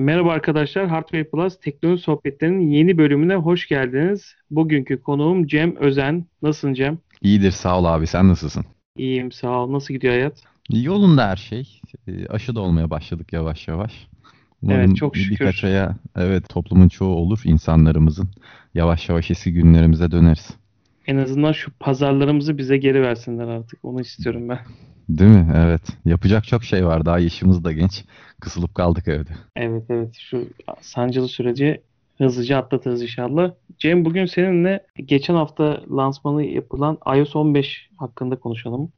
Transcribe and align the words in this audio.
Merhaba 0.00 0.32
arkadaşlar, 0.32 0.88
Hardware 0.88 1.24
Plus 1.24 1.60
teknoloji 1.60 2.02
sohbetlerinin 2.02 2.70
yeni 2.70 2.98
bölümüne 2.98 3.34
hoş 3.34 3.68
geldiniz. 3.68 4.34
Bugünkü 4.50 5.02
konuğum 5.02 5.46
Cem 5.46 5.76
Özen. 5.76 6.26
Nasılsın 6.42 6.74
Cem? 6.74 6.98
İyidir 7.22 7.50
sağ 7.50 7.78
ol 7.78 7.84
abi 7.84 8.06
sen 8.06 8.28
nasılsın? 8.28 8.64
İyiyim 8.96 9.32
sağ 9.32 9.50
ol. 9.64 9.72
Nasıl 9.72 9.94
gidiyor 9.94 10.12
hayat? 10.14 10.42
Yolunda 10.70 11.28
her 11.28 11.36
şey. 11.36 11.80
Ee, 12.08 12.26
Aşı 12.26 12.54
da 12.54 12.60
olmaya 12.60 12.90
başladık 12.90 13.32
yavaş 13.32 13.68
yavaş. 13.68 14.06
Umarım 14.62 14.80
Evet 14.80 14.96
çok 14.96 15.16
şükür. 15.16 15.30
birkaç 15.30 15.64
aya 15.64 15.96
evet 16.16 16.48
toplumun 16.48 16.88
çoğu 16.88 17.14
olur 17.14 17.40
insanlarımızın. 17.44 18.28
Yavaş 18.74 19.08
yavaş 19.08 19.30
eski 19.30 19.52
günlerimize 19.52 20.10
döneriz. 20.10 20.50
En 21.06 21.16
azından 21.16 21.52
şu 21.52 21.70
pazarlarımızı 21.80 22.58
bize 22.58 22.76
geri 22.76 23.02
versinler 23.02 23.46
artık. 23.46 23.84
Onu 23.84 24.00
istiyorum 24.00 24.48
ben. 24.48 24.58
Değil 25.08 25.30
mi? 25.30 25.52
Evet. 25.56 25.82
Yapacak 26.04 26.44
çok 26.44 26.64
şey 26.64 26.86
var. 26.86 27.06
Daha 27.06 27.18
yaşımız 27.18 27.64
da 27.64 27.72
genç. 27.72 28.04
Kısılıp 28.40 28.74
kaldık 28.74 29.08
evde. 29.08 29.30
Evet 29.56 29.82
evet 29.90 30.16
şu 30.18 30.48
sancılı 30.80 31.28
süreci 31.28 31.80
hızlıca 32.18 32.58
atlatırız 32.58 33.02
inşallah. 33.02 33.52
Cem 33.78 34.04
bugün 34.04 34.26
seninle 34.26 34.86
geçen 35.04 35.34
hafta 35.34 35.82
lansmanı 35.90 36.44
yapılan 36.44 36.98
iOS 37.16 37.36
15 37.36 37.88
hakkında 37.96 38.36
konuşalım. 38.36 38.92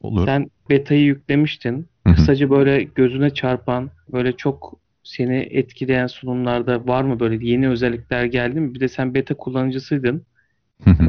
Olur. 0.00 0.26
Sen 0.26 0.50
beta'yı 0.70 1.04
yüklemiştin. 1.04 1.86
Kısaca 2.04 2.50
böyle 2.50 2.82
gözüne 2.82 3.30
çarpan, 3.34 3.90
böyle 4.12 4.32
çok 4.32 4.80
seni 5.02 5.36
etkileyen 5.36 6.06
sunumlarda 6.06 6.86
var 6.86 7.02
mı 7.02 7.20
böyle 7.20 7.46
yeni 7.46 7.68
özellikler 7.68 8.24
geldi 8.24 8.60
mi? 8.60 8.74
Bir 8.74 8.80
de 8.80 8.88
sen 8.88 9.14
beta 9.14 9.34
kullanıcısıydın. 9.34 10.22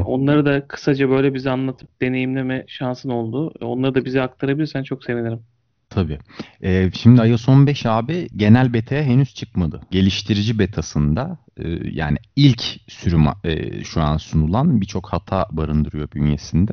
Onları 0.04 0.46
da 0.46 0.66
kısaca 0.66 1.10
böyle 1.10 1.34
bize 1.34 1.50
anlatıp 1.50 2.00
deneyimleme 2.02 2.64
şansın 2.68 3.08
oldu. 3.08 3.52
Onları 3.60 3.94
da 3.94 4.04
bize 4.04 4.22
aktarabilirsen 4.22 4.82
çok 4.82 5.04
sevinirim. 5.04 5.40
Tabii. 5.94 6.18
Ee, 6.62 6.90
şimdi 6.94 7.28
iOS 7.28 7.48
15 7.48 7.86
abi 7.86 8.28
genel 8.36 8.72
beta'ya 8.72 9.02
henüz 9.02 9.34
çıkmadı. 9.34 9.80
Geliştirici 9.90 10.58
betasında 10.58 11.38
e, 11.56 11.68
yani 11.92 12.18
ilk 12.36 12.62
sürüm 12.88 13.24
e, 13.44 13.84
şu 13.84 14.02
an 14.02 14.16
sunulan 14.16 14.80
birçok 14.80 15.08
hata 15.12 15.46
barındırıyor 15.52 16.10
bünyesinde. 16.12 16.72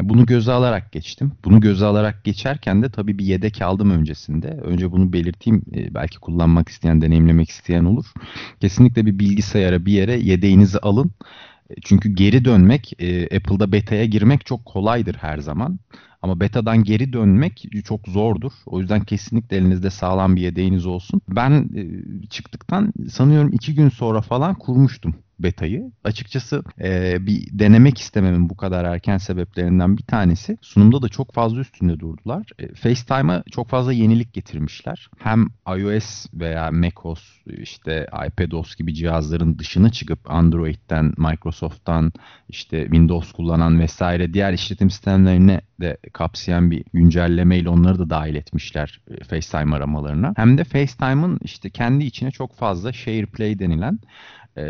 Bunu 0.00 0.26
göze 0.26 0.52
alarak 0.52 0.92
geçtim. 0.92 1.32
Bunu 1.44 1.60
göze 1.60 1.84
alarak 1.84 2.24
geçerken 2.24 2.82
de 2.82 2.90
tabii 2.90 3.18
bir 3.18 3.24
yedek 3.24 3.62
aldım 3.62 3.90
öncesinde. 3.90 4.48
Önce 4.48 4.92
bunu 4.92 5.12
belirteyim. 5.12 5.62
E, 5.74 5.94
belki 5.94 6.18
kullanmak 6.18 6.68
isteyen, 6.68 7.00
deneyimlemek 7.00 7.50
isteyen 7.50 7.84
olur. 7.84 8.06
Kesinlikle 8.60 9.06
bir 9.06 9.18
bilgisayara 9.18 9.86
bir 9.86 9.92
yere 9.92 10.14
yedeğinizi 10.20 10.78
alın. 10.78 11.10
E, 11.70 11.74
Çünkü 11.84 12.08
geri 12.08 12.44
dönmek, 12.44 12.92
e, 13.02 13.24
Apple'da 13.36 13.72
beta'ya 13.72 14.04
girmek 14.04 14.46
çok 14.46 14.64
kolaydır 14.64 15.14
her 15.14 15.38
zaman. 15.38 15.78
Ama 16.22 16.40
beta'dan 16.40 16.84
geri 16.84 17.12
dönmek 17.12 17.64
çok 17.84 18.08
zordur. 18.08 18.52
O 18.66 18.80
yüzden 18.80 19.04
kesinlikle 19.04 19.56
elinizde 19.56 19.90
sağlam 19.90 20.36
bir 20.36 20.40
yedeğiniz 20.40 20.86
olsun. 20.86 21.20
Ben 21.28 21.50
e, 21.76 22.26
çıktıktan 22.26 22.92
sanıyorum 23.10 23.52
iki 23.52 23.74
gün 23.74 23.88
sonra 23.88 24.20
falan 24.20 24.54
kurmuştum 24.54 25.14
beta'yı. 25.38 25.92
Açıkçası 26.04 26.62
e, 26.80 27.16
bir 27.26 27.46
denemek 27.52 27.98
istememin 27.98 28.48
bu 28.50 28.56
kadar 28.56 28.84
erken 28.84 29.18
sebeplerinden 29.18 29.96
bir 29.96 30.02
tanesi 30.02 30.58
sunumda 30.60 31.02
da 31.02 31.08
çok 31.08 31.34
fazla 31.34 31.60
üstünde 31.60 32.00
durdular. 32.00 32.46
E, 32.58 32.74
FaceTime'a 32.74 33.42
çok 33.50 33.68
fazla 33.68 33.92
yenilik 33.92 34.32
getirmişler. 34.32 35.10
Hem 35.18 35.46
iOS 35.78 36.26
veya 36.34 36.70
macOS 36.70 37.20
işte 37.46 38.06
iPadOS 38.26 38.76
gibi 38.76 38.94
cihazların 38.94 39.58
dışına 39.58 39.90
çıkıp 39.90 40.30
Android'den, 40.30 41.14
Microsoft'tan 41.18 42.12
işte 42.48 42.82
Windows 42.82 43.32
kullanan 43.32 43.80
vesaire 43.80 44.34
diğer 44.34 44.52
işletim 44.52 44.90
sistemlerine 44.90 45.60
de 45.80 45.96
kapsayan 46.12 46.70
bir 46.70 46.84
güncellemeyle 46.92 47.68
onları 47.68 47.98
da 47.98 48.10
dahil 48.10 48.34
etmişler 48.34 49.00
e, 49.10 49.24
FaceTime 49.24 49.76
aramalarına. 49.76 50.32
Hem 50.36 50.58
de 50.58 50.64
FaceTime'ın 50.64 51.38
işte 51.42 51.70
kendi 51.70 52.04
içine 52.04 52.30
çok 52.30 52.54
fazla 52.56 52.92
SharePlay 52.92 53.58
denilen 53.58 53.98
e, 54.56 54.62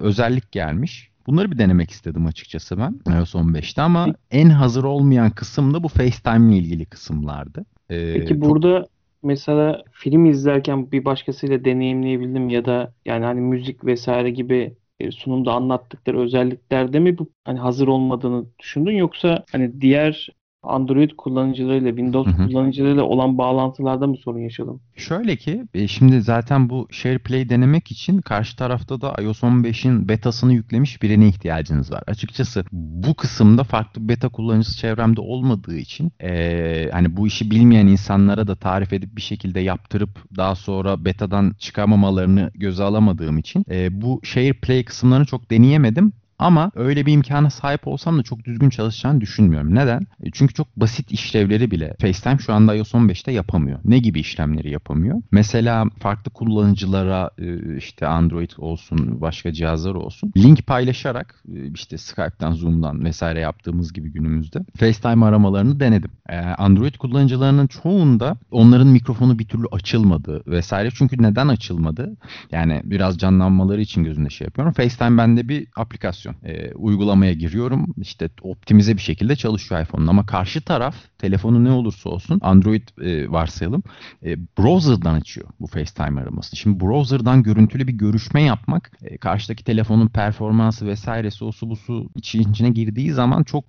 özellik 0.00 0.52
gelmiş. 0.52 1.10
Bunları 1.26 1.50
bir 1.50 1.58
denemek 1.58 1.90
istedim 1.90 2.26
açıkçası 2.26 2.78
ben 2.78 3.12
iOS 3.12 3.34
15'te 3.34 3.82
ama 3.82 4.14
en 4.30 4.50
hazır 4.50 4.84
olmayan 4.84 5.30
kısım 5.30 5.74
da 5.74 5.82
bu 5.82 5.88
FaceTime 5.88 6.56
ile 6.56 6.64
ilgili 6.64 6.86
kısımlardı. 6.86 7.64
E, 7.90 8.12
Peki 8.14 8.28
çok 8.28 8.40
burada 8.40 8.86
mesela 9.22 9.82
film 9.92 10.26
izlerken 10.26 10.92
bir 10.92 11.04
başkasıyla 11.04 11.64
deneyimleyebildim 11.64 12.48
ya 12.48 12.64
da 12.64 12.92
yani 13.04 13.24
hani 13.24 13.40
müzik 13.40 13.84
vesaire 13.84 14.30
gibi 14.30 14.74
e, 15.00 15.10
sunumda 15.10 15.52
anlattıkları 15.52 16.20
özelliklerde 16.20 16.98
mi 16.98 17.18
bu 17.18 17.30
hani 17.44 17.58
hazır 17.58 17.88
olmadığını 17.88 18.44
düşündün 18.58 18.96
yoksa 18.96 19.44
hani 19.52 19.80
diğer 19.80 20.28
Android 20.62 21.10
kullanıcılarıyla 21.10 21.90
Windows 21.90 22.36
Hı 22.36 22.42
hı. 22.42 22.46
kullanıcılarıyla 22.46 23.02
olan 23.02 23.38
bağlantılarda 23.38 24.06
mı 24.06 24.16
sorun 24.16 24.38
yaşadın? 24.38 24.80
Şöyle 24.96 25.36
ki 25.36 25.64
e, 25.74 25.88
şimdi 25.88 26.22
zaten 26.22 26.70
bu 26.70 26.88
SharePlay 26.90 27.48
denemek 27.48 27.90
için 27.90 28.20
karşı 28.20 28.56
tarafta 28.56 29.00
da 29.00 29.14
iOS 29.22 29.42
15'in 29.42 30.08
betasını 30.08 30.52
yüklemiş 30.52 31.02
birine 31.02 31.28
ihtiyacınız 31.28 31.92
var. 31.92 32.02
Açıkçası 32.06 32.64
bu 32.72 33.14
kısımda 33.14 33.64
farklı 33.64 34.08
beta 34.08 34.28
kullanıcısı 34.28 34.78
çevremde 34.78 35.20
olmadığı 35.20 35.76
için 35.76 36.12
e, 36.22 36.90
hani 36.92 37.16
bu 37.16 37.26
işi 37.26 37.50
bilmeyen 37.50 37.86
insanlara 37.86 38.46
da 38.46 38.56
tarif 38.56 38.92
edip 38.92 39.16
bir 39.16 39.22
şekilde 39.22 39.60
yaptırıp 39.60 40.10
daha 40.36 40.54
sonra 40.54 41.04
betadan 41.04 41.54
çıkamamalarını 41.58 42.50
göze 42.54 42.82
alamadığım 42.82 43.38
için 43.38 43.64
e, 43.70 44.02
bu 44.02 44.20
SharePlay 44.24 44.84
kısımlarını 44.84 45.26
çok 45.26 45.50
deneyemedim. 45.50 46.12
Ama 46.40 46.70
öyle 46.74 47.06
bir 47.06 47.12
imkana 47.12 47.50
sahip 47.50 47.86
olsam 47.86 48.18
da 48.18 48.22
çok 48.22 48.44
düzgün 48.44 48.70
çalışacağını 48.70 49.20
düşünmüyorum. 49.20 49.74
Neden? 49.74 50.00
E, 50.22 50.30
Çünkü 50.32 50.54
çok 50.54 50.76
basit 50.76 51.12
işlevleri 51.12 51.70
bile 51.70 51.96
FaceTime 52.00 52.38
şu 52.38 52.52
anda 52.52 52.74
iOS 52.74 52.94
15'te 52.94 53.32
yapamıyor. 53.32 53.78
Ne 53.84 53.98
gibi 53.98 54.20
işlemleri 54.20 54.70
yapamıyor? 54.70 55.22
Mesela 55.32 55.84
farklı 55.98 56.30
kullanıcılara 56.30 57.30
e, 57.38 57.76
işte 57.76 58.06
Android 58.06 58.50
olsun, 58.58 59.20
başka 59.20 59.52
cihazlar 59.52 59.94
olsun 59.94 60.32
link 60.36 60.66
paylaşarak 60.66 61.44
e, 61.56 61.72
işte 61.74 61.98
Skype'tan, 61.98 62.52
Zoom'dan 62.52 63.04
vesaire 63.04 63.40
yaptığımız 63.40 63.92
gibi 63.92 64.12
günümüzde 64.12 64.58
FaceTime 64.78 65.26
aramalarını 65.26 65.80
denedim. 65.80 66.10
Android 66.58 66.94
kullanıcılarının 66.94 67.66
çoğunda 67.66 68.36
onların 68.50 68.86
mikrofonu 68.88 69.38
bir 69.38 69.44
türlü 69.44 69.66
açılmadı 69.72 70.42
vesaire. 70.46 70.90
Çünkü 70.94 71.22
neden 71.22 71.48
açılmadı? 71.48 72.16
Yani 72.52 72.80
biraz 72.84 73.18
canlanmaları 73.18 73.80
için 73.80 74.04
gözünde 74.04 74.30
şey 74.30 74.44
yapıyorum. 74.44 74.72
FaceTime 74.72 75.18
bende 75.18 75.48
bir 75.48 75.66
aplikasyon. 75.76 76.29
Ee, 76.44 76.72
uygulamaya 76.74 77.32
giriyorum. 77.32 77.94
İşte 78.00 78.30
optimize 78.42 78.96
bir 78.96 79.02
şekilde 79.02 79.36
çalışıyor 79.36 79.82
iPhone'un. 79.82 80.06
Ama 80.06 80.26
karşı 80.26 80.60
taraf 80.60 80.94
telefonu 81.18 81.64
ne 81.64 81.70
olursa 81.70 82.10
olsun 82.10 82.38
Android 82.42 82.88
e, 83.02 83.30
varsayalım. 83.30 83.82
E, 84.24 84.38
browser'dan 84.58 85.14
açıyor 85.14 85.48
bu 85.60 85.66
FaceTime 85.66 86.20
aramasını. 86.20 86.56
Şimdi 86.58 86.80
browser'dan 86.80 87.42
görüntülü 87.42 87.88
bir 87.88 87.92
görüşme 87.92 88.42
yapmak 88.42 88.90
e, 89.02 89.18
karşıdaki 89.18 89.64
telefonun 89.64 90.08
performansı 90.08 90.86
vesairesi 90.86 91.44
o 91.44 91.52
su 91.52 91.70
bu 91.70 91.76
su 91.76 92.10
için- 92.14 92.50
içine 92.52 92.70
girdiği 92.70 93.12
zaman 93.12 93.42
çok 93.42 93.64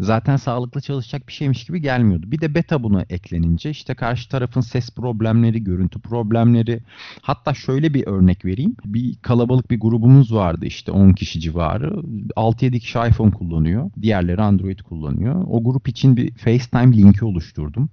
zaten 0.00 0.36
sağlıklı 0.36 0.80
çalışacak 0.80 1.28
bir 1.28 1.32
şeymiş 1.32 1.64
gibi 1.64 1.80
gelmiyordu. 1.80 2.30
Bir 2.30 2.40
de 2.40 2.54
beta 2.54 2.82
buna 2.82 3.02
eklenince 3.10 3.70
işte 3.70 3.94
karşı 3.94 4.28
tarafın 4.28 4.60
ses 4.60 4.90
problemleri, 4.90 5.64
görüntü 5.64 6.00
problemleri 6.00 6.80
hatta 7.22 7.54
şöyle 7.54 7.94
bir 7.94 8.06
örnek 8.06 8.44
vereyim. 8.44 8.76
Bir 8.84 9.16
kalabalık 9.22 9.70
bir 9.70 9.80
grubumuz 9.80 10.34
vardı 10.34 10.66
işte 10.66 10.92
10 10.92 11.12
kişi 11.12 11.40
civarı. 11.40 12.02
6-7 12.36 12.78
kişi 12.78 12.98
iPhone 12.98 13.30
kullanıyor. 13.30 13.90
Diğerleri 14.02 14.42
Android 14.42 14.78
kullanıyor. 14.78 15.44
O 15.48 15.64
grup 15.64 15.88
için 15.88 16.16
bir 16.16 16.34
FaceTime 16.34 16.96
linki 16.96 17.24
oluşturdum 17.24 17.88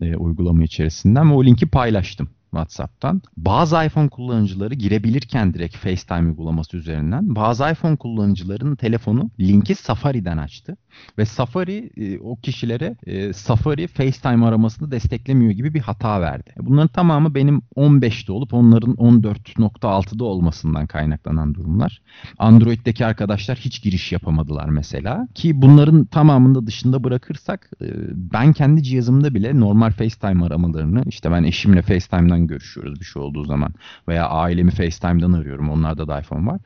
e, 0.00 0.16
uygulama 0.16 0.64
içerisinden 0.64 1.30
ve 1.30 1.34
o 1.34 1.44
linki 1.44 1.66
paylaştım 1.66 2.28
WhatsApp'tan. 2.50 3.22
Bazı 3.36 3.84
iPhone 3.84 4.08
kullanıcıları 4.08 4.74
girebilirken 4.74 5.54
direkt 5.54 5.76
FaceTime 5.76 6.28
uygulaması 6.28 6.76
üzerinden 6.76 7.34
bazı 7.34 7.70
iPhone 7.70 7.96
kullanıcıların 7.96 8.76
telefonu 8.76 9.30
linki 9.40 9.74
Safari'den 9.74 10.38
açtı 10.38 10.76
ve 11.18 11.24
Safari 11.24 11.90
e, 11.96 12.18
o 12.18 12.36
kişilere 12.36 12.96
e, 13.06 13.32
Safari 13.32 13.86
FaceTime 13.86 14.46
aramasını 14.46 14.90
desteklemiyor 14.90 15.52
gibi 15.52 15.74
bir 15.74 15.80
hata 15.80 16.20
verdi. 16.20 16.50
Bunların 16.60 16.88
tamamı 16.88 17.34
benim 17.34 17.62
15'te 17.76 18.32
olup 18.32 18.54
onların 18.54 18.94
14.6'da 18.94 20.24
olmasından 20.24 20.86
kaynaklanan 20.86 21.54
durumlar. 21.54 22.02
Android'deki 22.38 23.06
arkadaşlar 23.06 23.58
hiç 23.58 23.82
giriş 23.82 24.12
yapamadılar 24.12 24.68
mesela. 24.68 25.28
Ki 25.34 25.62
bunların 25.62 26.04
tamamını 26.04 26.54
da 26.54 26.66
dışında 26.66 27.04
bırakırsak 27.04 27.70
e, 27.82 27.86
ben 28.10 28.52
kendi 28.52 28.82
cihazımda 28.82 29.34
bile 29.34 29.60
normal 29.60 29.90
FaceTime 29.90 30.44
aramalarını 30.44 31.02
işte 31.06 31.30
ben 31.30 31.42
eşimle 31.42 31.82
FaceTime'dan 31.82 32.39
görüşüyoruz 32.46 33.00
bir 33.00 33.04
şey 33.04 33.22
olduğu 33.22 33.44
zaman 33.44 33.74
veya 34.08 34.28
ailemi 34.28 34.70
FaceTime'dan 34.70 35.32
arıyorum. 35.32 35.70
Onlarda 35.70 36.08
da 36.08 36.20
iPhone 36.20 36.46
var. 36.46 36.60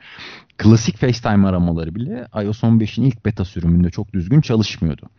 Klasik 0.58 0.96
FaceTime 0.96 1.48
aramaları 1.48 1.94
bile 1.94 2.26
iOS 2.42 2.62
15'in 2.62 3.04
ilk 3.04 3.24
beta 3.24 3.44
sürümünde 3.44 3.90
çok 3.90 4.12
düzgün 4.12 4.40
çalışmıyordu. 4.40 5.10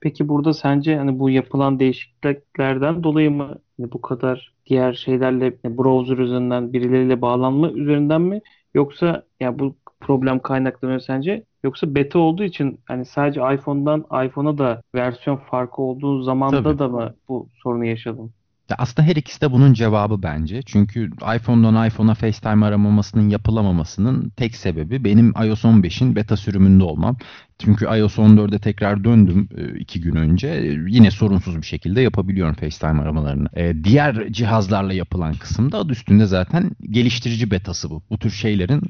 Peki 0.00 0.28
burada 0.28 0.54
sence 0.54 0.96
hani 0.96 1.18
bu 1.18 1.30
yapılan 1.30 1.78
değişikliklerden 1.80 3.02
dolayı 3.02 3.30
mı 3.30 3.58
hani 3.80 3.92
bu 3.92 4.00
kadar 4.00 4.52
diğer 4.66 4.92
şeylerle 4.92 5.56
hani 5.62 5.78
browser 5.78 6.18
üzerinden 6.18 6.72
birileriyle 6.72 7.20
bağlanma 7.20 7.70
üzerinden 7.70 8.20
mi 8.20 8.40
yoksa 8.74 9.22
ya 9.40 9.58
bu 9.58 9.76
problem 10.00 10.38
kaynaklanıyor 10.38 11.00
sence 11.00 11.44
yoksa 11.64 11.94
beta 11.94 12.18
olduğu 12.18 12.44
için 12.44 12.80
hani 12.84 13.04
sadece 13.04 13.40
iPhone'dan 13.54 14.26
iPhone'a 14.26 14.58
da 14.58 14.82
versiyon 14.94 15.36
farkı 15.36 15.82
olduğu 15.82 16.22
zamanda 16.22 16.62
Tabii. 16.62 16.78
da 16.78 16.88
mı 16.88 17.14
bu 17.28 17.48
sorunu 17.62 17.84
yaşadın? 17.84 18.30
Aslında 18.78 19.08
her 19.08 19.16
ikisi 19.16 19.40
de 19.40 19.52
bunun 19.52 19.72
cevabı 19.72 20.22
bence. 20.22 20.62
Çünkü 20.62 21.10
iPhone'dan 21.36 21.86
iPhone'a 21.86 22.14
FaceTime 22.14 22.66
aramamasının 22.66 23.28
yapılamamasının 23.28 24.30
tek 24.30 24.56
sebebi 24.56 25.04
benim 25.04 25.32
iOS 25.44 25.64
15'in 25.64 26.16
beta 26.16 26.36
sürümünde 26.36 26.84
olmam. 26.84 27.16
Çünkü 27.58 27.84
iOS 27.84 28.18
14'e 28.18 28.58
tekrar 28.58 29.04
döndüm 29.04 29.48
e, 29.56 29.78
iki 29.78 30.00
gün 30.00 30.16
önce. 30.16 30.48
E, 30.48 30.76
yine 30.88 31.10
sorunsuz 31.10 31.56
bir 31.56 31.66
şekilde 31.66 32.00
yapabiliyorum 32.00 32.54
FaceTime 32.54 33.02
aramalarını. 33.02 33.48
E, 33.56 33.84
diğer 33.84 34.32
cihazlarla 34.32 34.92
yapılan 34.92 35.34
kısımda 35.34 35.78
adı 35.78 35.92
üstünde 35.92 36.26
zaten 36.26 36.70
geliştirici 36.90 37.50
betası 37.50 37.90
bu. 37.90 38.02
Bu 38.10 38.18
tür 38.18 38.30
şeylerin 38.30 38.80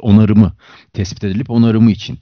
onarımı 0.00 0.52
tespit 0.92 1.24
edilip 1.24 1.50
onarımı 1.50 1.90
için 1.90 2.18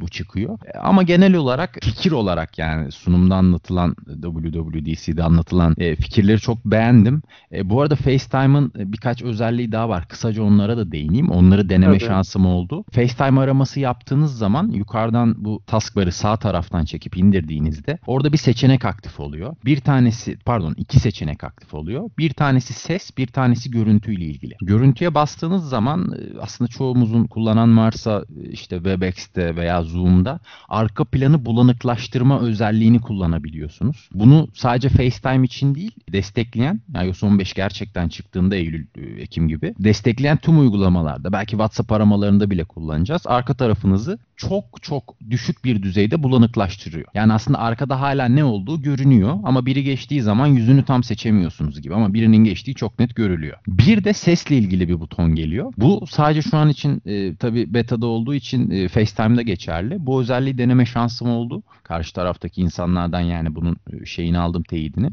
bu 0.00 0.08
çıkıyor. 0.08 0.58
Ama 0.82 1.02
genel 1.02 1.34
olarak 1.34 1.78
fikir 1.82 2.12
olarak 2.12 2.58
yani 2.58 2.92
sunumda 2.92 3.34
anlatılan 3.34 3.96
WWDC'de 4.22 5.22
anlatılan 5.22 5.74
fikirleri 5.74 6.40
çok 6.40 6.64
beğendim. 6.64 7.22
Bu 7.64 7.82
arada 7.82 7.96
FaceTime'ın 7.96 8.72
birkaç 8.74 9.22
özelliği 9.22 9.72
daha 9.72 9.88
var. 9.88 10.08
Kısaca 10.08 10.42
onlara 10.42 10.76
da 10.76 10.92
değineyim. 10.92 11.30
Onları 11.30 11.68
deneme 11.68 11.98
Tabii. 11.98 12.08
şansım 12.08 12.46
oldu. 12.46 12.84
FaceTime 12.92 13.40
araması 13.40 13.80
yaptığınız 13.80 14.38
zaman 14.38 14.68
yukarıdan 14.68 15.19
yukarıdan 15.26 15.44
bu 15.44 15.62
taskbar'ı 15.66 16.12
sağ 16.12 16.36
taraftan 16.36 16.84
çekip 16.84 17.16
indirdiğinizde 17.16 17.98
orada 18.06 18.32
bir 18.32 18.38
seçenek 18.38 18.84
aktif 18.84 19.20
oluyor. 19.20 19.56
Bir 19.64 19.80
tanesi 19.80 20.36
pardon 20.44 20.74
iki 20.76 21.00
seçenek 21.00 21.44
aktif 21.44 21.74
oluyor. 21.74 22.10
Bir 22.18 22.32
tanesi 22.32 22.72
ses 22.72 23.16
bir 23.18 23.26
tanesi 23.26 23.70
görüntü 23.70 24.14
ile 24.14 24.24
ilgili. 24.24 24.56
Görüntüye 24.62 25.14
bastığınız 25.14 25.68
zaman 25.68 26.12
e, 26.12 26.40
aslında 26.40 26.68
çoğumuzun 26.68 27.24
kullanan 27.24 27.76
varsa 27.76 28.24
e, 28.44 28.50
işte 28.50 28.76
Webex'te 28.76 29.56
veya 29.56 29.82
Zoom'da 29.82 30.40
arka 30.68 31.04
planı 31.04 31.44
bulanıklaştırma 31.44 32.40
özelliğini 32.40 33.00
kullanabiliyorsunuz. 33.00 34.08
Bunu 34.14 34.48
sadece 34.54 34.88
FaceTime 34.88 35.44
için 35.46 35.74
değil 35.74 35.92
destekleyen 36.12 36.80
iOS 37.04 37.22
15 37.22 37.54
gerçekten 37.54 38.08
çıktığında 38.08 38.56
Eylül 38.56 38.86
e, 38.96 39.22
Ekim 39.22 39.48
gibi 39.48 39.74
destekleyen 39.78 40.36
tüm 40.36 40.60
uygulamalarda 40.60 41.32
belki 41.32 41.50
WhatsApp 41.50 41.92
aramalarında 41.92 42.50
bile 42.50 42.64
kullanacağız. 42.64 43.22
Arka 43.26 43.54
tarafınızı 43.54 44.18
çok 44.40 44.82
çok 44.82 45.09
düşük 45.30 45.64
bir 45.64 45.82
düzeyde 45.82 46.22
bulanıklaştırıyor. 46.22 47.06
Yani 47.14 47.32
aslında 47.32 47.58
arkada 47.58 48.00
hala 48.00 48.28
ne 48.28 48.44
olduğu 48.44 48.82
görünüyor 48.82 49.38
ama 49.44 49.66
biri 49.66 49.84
geçtiği 49.84 50.22
zaman 50.22 50.46
yüzünü 50.46 50.84
tam 50.84 51.04
seçemiyorsunuz 51.04 51.80
gibi 51.80 51.94
ama 51.94 52.14
birinin 52.14 52.44
geçtiği 52.44 52.74
çok 52.74 52.98
net 52.98 53.16
görülüyor. 53.16 53.56
Bir 53.68 54.04
de 54.04 54.12
sesle 54.12 54.56
ilgili 54.56 54.88
bir 54.88 55.00
buton 55.00 55.34
geliyor. 55.34 55.72
Bu 55.76 56.04
sadece 56.10 56.42
şu 56.42 56.56
an 56.56 56.68
için 56.68 57.02
e, 57.06 57.36
tabi 57.36 57.74
beta'da 57.74 58.06
olduğu 58.06 58.34
için 58.34 58.70
e, 58.70 58.88
FaceTime'da 58.88 59.42
geçerli. 59.42 60.06
Bu 60.06 60.20
özelliği 60.20 60.58
deneme 60.58 60.86
şansım 60.86 61.30
oldu. 61.30 61.62
Karşı 61.82 62.12
taraftaki 62.12 62.60
insanlardan 62.60 63.20
yani 63.20 63.54
bunun 63.54 63.76
e, 63.92 64.06
şeyini 64.06 64.38
aldım 64.38 64.62
teyidini. 64.62 65.10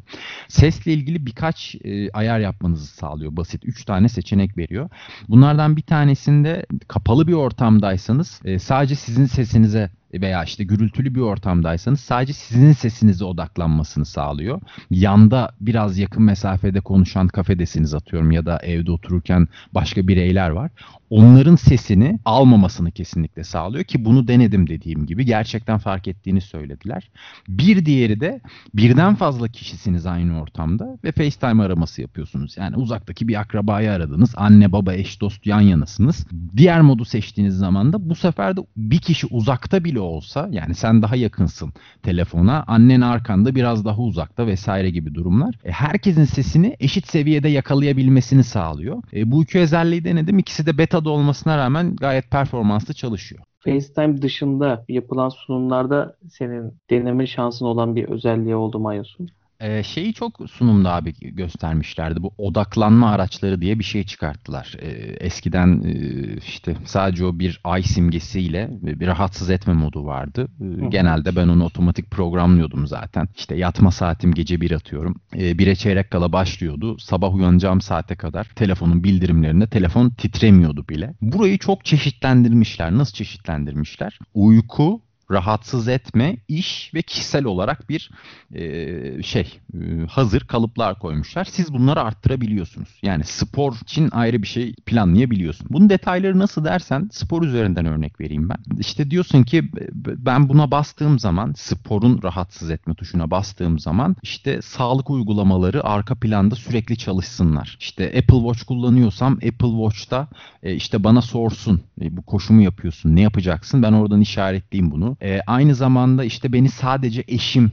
Sesle 0.47 0.93
ilgili 0.93 1.25
birkaç 1.25 1.75
e, 1.83 2.11
ayar 2.11 2.39
yapmanızı 2.39 2.87
sağlıyor. 2.87 3.35
Basit 3.37 3.65
3 3.65 3.85
tane 3.85 4.09
seçenek 4.09 4.57
veriyor. 4.57 4.89
Bunlardan 5.29 5.77
bir 5.77 5.81
tanesinde 5.81 6.65
kapalı 6.87 7.27
bir 7.27 7.33
ortamdaysanız 7.33 8.41
e, 8.45 8.59
sadece 8.59 8.95
sizin 8.95 9.25
sesinize 9.25 9.86
veya 10.13 10.43
işte 10.43 10.63
gürültülü 10.63 11.15
bir 11.15 11.21
ortamdaysanız 11.21 11.99
sadece 11.99 12.33
sizin 12.33 12.71
sesinize 12.71 13.25
odaklanmasını 13.25 14.05
sağlıyor. 14.05 14.61
Yanda 14.89 15.51
biraz 15.61 15.97
yakın 15.97 16.23
mesafede 16.23 16.79
konuşan 16.79 17.27
kafedesiniz 17.27 17.93
atıyorum 17.93 18.31
ya 18.31 18.45
da 18.45 18.59
evde 18.63 18.91
otururken 18.91 19.47
başka 19.73 20.07
bireyler 20.07 20.49
var. 20.49 20.71
Onların 21.09 21.55
sesini 21.55 22.19
almamasını 22.25 22.91
kesinlikle 22.91 23.43
sağlıyor 23.43 23.83
ki 23.83 24.05
bunu 24.05 24.27
denedim 24.27 24.69
dediğim 24.69 25.05
gibi 25.05 25.25
gerçekten 25.25 25.77
fark 25.77 26.07
ettiğini 26.07 26.41
söylediler. 26.41 27.09
Bir 27.47 27.85
diğeri 27.85 28.19
de 28.19 28.41
birden 28.73 29.15
fazla 29.15 29.47
kişisiniz 29.47 30.05
aynı 30.05 30.41
ortamda 30.41 30.97
ve 31.03 31.11
FaceTime 31.11 31.63
araması 31.63 32.01
yapıyorsunuz. 32.01 32.57
Yani 32.57 32.75
uzaktaki 32.75 33.27
bir 33.27 33.39
akrabayı 33.39 33.91
aradınız. 33.91 34.33
Anne, 34.37 34.71
baba, 34.71 34.93
eş, 34.93 35.21
dost 35.21 35.45
yan 35.45 35.61
yanasınız. 35.61 36.27
Diğer 36.57 36.81
modu 36.81 37.05
seçtiğiniz 37.05 37.57
zaman 37.57 37.93
da 37.93 38.09
bu 38.09 38.15
sefer 38.15 38.57
de 38.57 38.61
bir 38.77 38.99
kişi 38.99 39.27
uzakta 39.27 39.83
bile 39.83 39.99
olsa 39.99 40.49
yani 40.51 40.75
sen 40.75 41.01
daha 41.01 41.15
yakınsın 41.15 41.73
telefona, 42.03 42.63
annen 42.67 43.01
arkanda 43.01 43.55
biraz 43.55 43.85
daha 43.85 44.01
uzakta 44.01 44.47
vesaire 44.47 44.89
gibi 44.89 45.15
durumlar. 45.15 45.55
E, 45.63 45.71
herkesin 45.71 46.25
sesini 46.25 46.75
eşit 46.79 47.07
seviyede 47.07 47.49
yakalayabilmesini 47.49 48.43
sağlıyor. 48.43 49.03
E, 49.13 49.31
bu 49.31 49.43
iki 49.43 49.59
özelliği 49.59 50.03
denedim. 50.03 50.39
İkisi 50.39 50.65
de 50.65 50.77
beta'da 50.97 51.09
olmasına 51.09 51.57
rağmen 51.57 51.95
gayet 51.95 52.31
performanslı 52.31 52.93
çalışıyor. 52.93 53.43
FaceTime 53.59 54.21
dışında 54.21 54.85
yapılan 54.89 55.29
sunumlarda 55.29 56.15
senin 56.29 56.73
deneme 56.89 57.27
şansın 57.27 57.65
olan 57.65 57.95
bir 57.95 58.09
özelliği 58.09 58.55
oldu 58.55 58.79
mu 58.79 58.95
iOS'un? 58.95 59.29
Ee, 59.59 59.83
şeyi 59.83 60.13
çok 60.13 60.49
sunumda 60.49 60.93
abi 60.93 61.13
göstermişlerdi. 61.35 62.23
Bu 62.23 62.33
odaklanma 62.37 63.11
araçları 63.11 63.61
diye 63.61 63.79
bir 63.79 63.83
şey 63.83 64.03
çıkarttılar. 64.03 64.75
Ee, 64.79 64.87
eskiden 65.19 65.83
e, 65.85 65.93
işte 66.37 66.75
sadece 66.85 67.25
o 67.25 67.39
bir 67.39 67.61
ay 67.63 67.83
simgesiyle 67.83 68.69
bir 68.81 69.07
rahatsız 69.07 69.49
etme 69.49 69.73
modu 69.73 70.05
vardı. 70.05 70.47
Ee, 70.61 70.89
genelde 70.89 71.35
ben 71.35 71.47
onu 71.47 71.63
otomatik 71.63 72.11
programlıyordum 72.11 72.87
zaten. 72.87 73.27
İşte 73.37 73.55
yatma 73.55 73.91
saatim 73.91 74.33
gece 74.33 74.61
bir 74.61 74.71
atıyorum. 74.71 75.15
Ee, 75.35 75.57
bire 75.57 75.75
çeyrek 75.75 76.11
kala 76.11 76.31
başlıyordu. 76.31 76.97
Sabah 76.99 77.35
uyanacağım 77.35 77.81
saate 77.81 78.15
kadar 78.15 78.43
telefonun 78.43 79.03
bildirimlerinde 79.03 79.67
telefon 79.67 80.09
titremiyordu 80.09 80.87
bile. 80.89 81.13
Burayı 81.21 81.57
çok 81.57 81.85
çeşitlendirmişler. 81.85 82.91
Nasıl 82.91 83.13
çeşitlendirmişler? 83.13 84.19
Uyku, 84.33 85.01
rahatsız 85.31 85.87
etme, 85.87 86.37
iş 86.47 86.91
ve 86.93 87.01
kişisel 87.01 87.45
olarak 87.45 87.89
bir 87.89 88.11
e, 88.53 89.23
şey 89.23 89.59
e, 89.73 90.05
hazır 90.09 90.41
kalıplar 90.41 90.99
koymuşlar. 90.99 91.45
Siz 91.45 91.73
bunları 91.73 92.01
arttırabiliyorsunuz. 92.01 92.89
Yani 93.03 93.23
spor 93.23 93.73
için 93.81 94.09
ayrı 94.11 94.41
bir 94.41 94.47
şey 94.47 94.73
planlayabiliyorsun. 94.85 95.67
Bunun 95.69 95.89
detayları 95.89 96.39
nasıl 96.39 96.65
dersen 96.65 97.09
spor 97.11 97.43
üzerinden 97.43 97.85
örnek 97.85 98.21
vereyim 98.21 98.49
ben. 98.49 98.57
İşte 98.79 99.11
diyorsun 99.11 99.43
ki 99.43 99.69
ben 100.05 100.49
buna 100.49 100.71
bastığım 100.71 101.19
zaman 101.19 101.53
sporun 101.57 102.23
rahatsız 102.23 102.69
etme 102.69 102.93
tuşuna 102.93 103.31
bastığım 103.31 103.79
zaman 103.79 104.15
işte 104.23 104.61
sağlık 104.61 105.09
uygulamaları 105.09 105.83
arka 105.83 106.15
planda 106.15 106.55
sürekli 106.55 106.97
çalışsınlar. 106.97 107.77
İşte 107.79 108.05
Apple 108.07 108.37
Watch 108.37 108.63
kullanıyorsam 108.63 109.33
Apple 109.33 109.69
Watch'ta 109.69 110.27
e, 110.63 110.75
işte 110.75 111.03
bana 111.03 111.21
sorsun 111.21 111.81
e, 112.01 112.17
bu 112.17 112.21
koşumu 112.21 112.61
yapıyorsun 112.61 113.15
ne 113.15 113.21
yapacaksın 113.21 113.83
ben 113.83 113.93
oradan 113.93 114.21
işaretleyeyim 114.21 114.91
bunu 114.91 115.16
e, 115.21 115.41
aynı 115.47 115.75
zamanda 115.75 116.23
işte 116.23 116.53
beni 116.53 116.69
sadece 116.69 117.23
eşim 117.27 117.71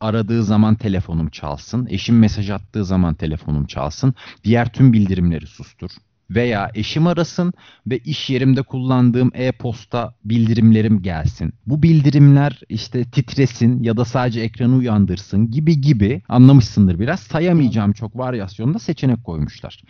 aradığı 0.00 0.44
zaman 0.44 0.74
telefonum 0.74 1.28
çalsın. 1.28 1.86
Eşim 1.90 2.18
mesaj 2.18 2.50
attığı 2.50 2.84
zaman 2.84 3.14
telefonum 3.14 3.66
çalsın. 3.66 4.14
Diğer 4.44 4.72
tüm 4.72 4.92
bildirimleri 4.92 5.46
sustur 5.46 5.90
veya 6.30 6.70
eşim 6.74 7.06
arasın 7.06 7.52
ve 7.86 7.98
iş 7.98 8.30
yerimde 8.30 8.62
kullandığım 8.62 9.30
e-posta 9.34 10.14
bildirimlerim 10.24 11.02
gelsin. 11.02 11.52
Bu 11.66 11.82
bildirimler 11.82 12.60
işte 12.68 13.04
titresin 13.04 13.82
ya 13.82 13.96
da 13.96 14.04
sadece 14.04 14.40
ekranı 14.40 14.76
uyandırsın 14.76 15.50
gibi 15.50 15.80
gibi 15.80 16.22
anlamışsındır 16.28 16.98
biraz. 16.98 17.20
Sayamayacağım 17.20 17.92
çok 17.92 18.16
varyasyonda 18.16 18.78
seçenek 18.78 19.24
koymuşlar. 19.24 19.82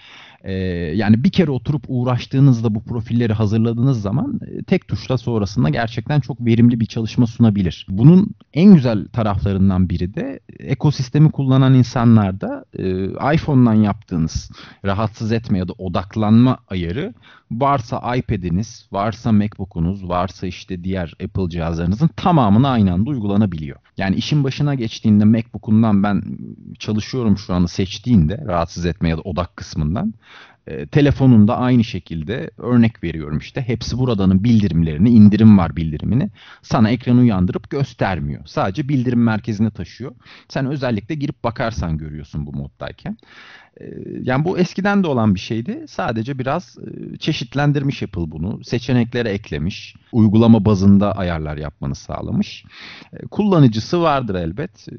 Ee, 0.45 0.53
yani 0.95 1.25
bir 1.25 1.31
kere 1.31 1.51
oturup 1.51 1.85
uğraştığınızda 1.89 2.75
bu 2.75 2.85
profilleri 2.85 3.33
hazırladığınız 3.33 4.03
zaman 4.03 4.41
e, 4.47 4.63
tek 4.63 4.89
tuşla 4.89 5.19
sonrasında 5.19 5.69
gerçekten 5.69 6.21
çok 6.21 6.47
verimli 6.47 6.81
bir 6.81 6.87
çalışma 6.87 7.27
sunabilir. 7.27 7.87
Bunun 7.89 8.31
en 8.55 8.75
güzel 8.75 9.09
taraflarından 9.09 9.89
biri 9.89 10.15
de 10.15 10.41
ekosistemi 10.59 11.31
kullanan 11.31 11.75
insanlarda 11.75 12.65
e, 12.79 13.05
iPhone'dan 13.35 13.75
yaptığınız 13.75 14.51
rahatsız 14.85 15.33
etme 15.33 15.59
ya 15.59 15.69
da 15.69 15.73
odaklanma 16.31 16.59
ayarı 16.69 17.15
varsa 17.51 18.17
iPad'iniz, 18.17 18.89
varsa 18.93 19.33
MacBook'unuz, 19.33 20.09
varsa 20.09 20.47
işte 20.47 20.85
diğer 20.85 21.15
Apple 21.25 21.49
cihazlarınızın 21.49 22.09
tamamına 22.17 22.71
aynı 22.71 22.93
anda 22.93 23.11
uygulanabiliyor. 23.11 23.77
Yani 23.97 24.17
işin 24.17 24.45
başına 24.45 24.75
geçtiğinde 24.75 25.25
MacBook'undan 25.25 26.03
ben 26.03 26.23
çalışıyorum 26.79 27.39
şu 27.39 27.55
anda 27.55 27.69
seçtiğinde 27.69 28.45
rahatsız 28.47 28.87
etme 28.87 29.09
ya 29.09 29.17
da 29.17 29.21
odak 29.21 29.57
kısmından 29.57 30.15
e, 30.67 30.87
telefonunda 30.87 31.59
aynı 31.59 31.85
şekilde 31.85 32.51
örnek 32.59 33.05
veriyorum 33.05 33.39
işte 33.39 33.61
hepsi 33.61 33.99
buradanın 33.99 34.45
bildirimlerini 34.45 35.11
indirim 35.11 35.59
var 35.59 35.77
bildirimini 35.77 36.31
sana 36.63 36.91
ekranı 36.91 37.21
uyandırıp 37.21 37.71
göstermiyor. 37.71 38.47
Sadece 38.47 38.89
bildirim 38.89 39.23
merkezine 39.23 39.71
taşıyor. 39.71 40.13
Sen 40.49 40.67
özellikle 40.67 41.15
girip 41.15 41.45
bakarsan 41.45 41.99
görüyorsun 41.99 42.47
bu 42.47 42.53
moddayken. 42.53 43.17
Ee, 43.81 43.87
yani 44.23 44.45
bu 44.45 44.59
eskiden 44.59 45.05
de 45.05 45.07
olan 45.07 45.35
bir 45.35 45.41
şeydi. 45.41 45.85
Sadece 45.89 46.39
biraz 46.39 46.77
e, 46.79 47.17
çeşitlendirmiş 47.17 48.03
Apple 48.03 48.31
bunu. 48.31 48.65
Seçeneklere 48.65 49.29
eklemiş. 49.29 49.95
Uygulama 50.13 50.65
bazında 50.65 51.13
ayarlar 51.13 51.57
yapmanı 51.57 51.95
sağlamış. 51.95 52.65
Ee, 53.13 53.27
kullanıcısı 53.27 54.03
vardır 54.03 54.35
elbet. 54.35 54.89
Ee, 54.93 54.95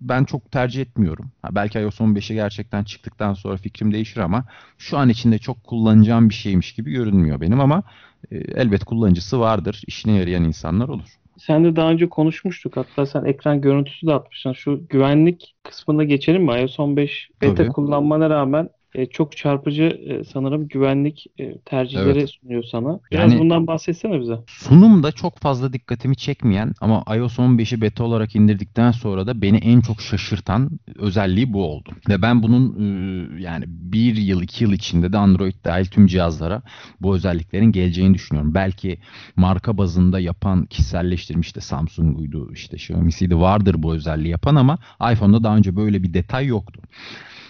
ben 0.00 0.24
çok 0.24 0.50
tercih 0.50 0.82
etmiyorum. 0.82 1.30
belki 1.50 1.78
iOS 1.78 2.00
15'e 2.00 2.34
gerçekten 2.34 2.84
çıktıktan 2.84 3.34
sonra 3.34 3.56
fikrim 3.56 3.92
değişir 3.92 4.20
ama 4.20 4.44
şu 4.78 4.98
an 4.98 5.08
içinde 5.08 5.38
çok 5.38 5.64
kullanacağım 5.64 6.28
bir 6.28 6.34
şeymiş 6.34 6.72
gibi 6.72 6.92
görünmüyor 6.92 7.40
benim 7.40 7.60
ama 7.60 7.82
e, 8.30 8.36
elbet 8.36 8.84
kullanıcısı 8.84 9.40
vardır. 9.40 9.82
İşine 9.86 10.12
yarayan 10.12 10.44
insanlar 10.44 10.88
olur. 10.88 11.18
Sen 11.38 11.64
de 11.64 11.76
daha 11.76 11.90
önce 11.90 12.08
konuşmuştuk. 12.08 12.76
Hatta 12.76 13.06
sen 13.06 13.24
ekran 13.24 13.60
görüntüsü 13.60 14.06
de 14.06 14.12
atmışsın. 14.14 14.52
Şu 14.52 14.86
güvenlik 14.88 15.56
kısmına 15.62 16.04
geçelim 16.04 16.42
mi? 16.44 16.60
iOS 16.60 16.80
15 16.80 17.30
beta 17.42 17.54
Tabii. 17.54 17.68
kullanmana 17.68 18.30
rağmen 18.30 18.70
e, 18.96 19.06
çok 19.06 19.36
çarpıcı 19.36 19.82
e, 19.82 20.24
sanırım 20.24 20.68
güvenlik 20.68 21.26
e, 21.38 21.58
tercihleri 21.58 22.18
Evet. 22.18 22.30
sunuyor 22.30 22.62
sana. 22.64 23.00
Biraz 23.12 23.32
Yani- 23.32 23.40
bundan 23.40 23.66
bahsetsene 23.66 24.20
bize. 24.20 24.36
Sunumda 24.46 25.12
çok 25.12 25.38
fazla 25.38 25.72
dikkatimi 25.72 26.16
çekmeyen 26.16 26.72
ama 26.80 27.04
iOS 27.16 27.38
15'i 27.38 27.80
beta 27.80 28.04
olarak 28.04 28.36
indirdikten 28.36 28.90
sonra 28.90 29.26
da 29.26 29.42
beni 29.42 29.56
en 29.56 29.80
çok 29.80 30.00
şaşırtan 30.00 30.70
özelliği 30.98 31.52
bu 31.52 31.64
oldu. 31.64 31.90
Ve 32.08 32.22
ben 32.22 32.42
bunun 32.42 32.64
e, 32.78 33.42
yani 33.42 33.64
bir 33.68 34.16
yıl 34.16 34.42
iki 34.42 34.64
yıl 34.64 34.72
içinde 34.72 35.12
de 35.12 35.18
Android 35.18 35.54
dahil 35.64 35.84
tüm 35.84 36.06
cihazlara 36.06 36.62
bu 37.00 37.14
özelliklerin 37.14 37.72
geleceğini 37.72 38.14
düşünüyorum. 38.14 38.54
Belki 38.54 38.98
marka 39.36 39.78
bazında 39.78 40.20
yapan 40.20 40.66
kişiselleştirmiş 40.66 41.56
de 41.56 41.60
Samsung'uydu 41.60 42.52
işte 42.52 42.76
Xiaomi'siydi 42.76 43.36
vardır 43.38 43.74
bu 43.78 43.94
özelliği 43.94 44.28
yapan 44.30 44.54
ama 44.56 44.78
iPhone'da 45.12 45.44
daha 45.44 45.56
önce 45.56 45.76
böyle 45.76 46.02
bir 46.02 46.14
detay 46.14 46.46
yoktu. 46.46 46.80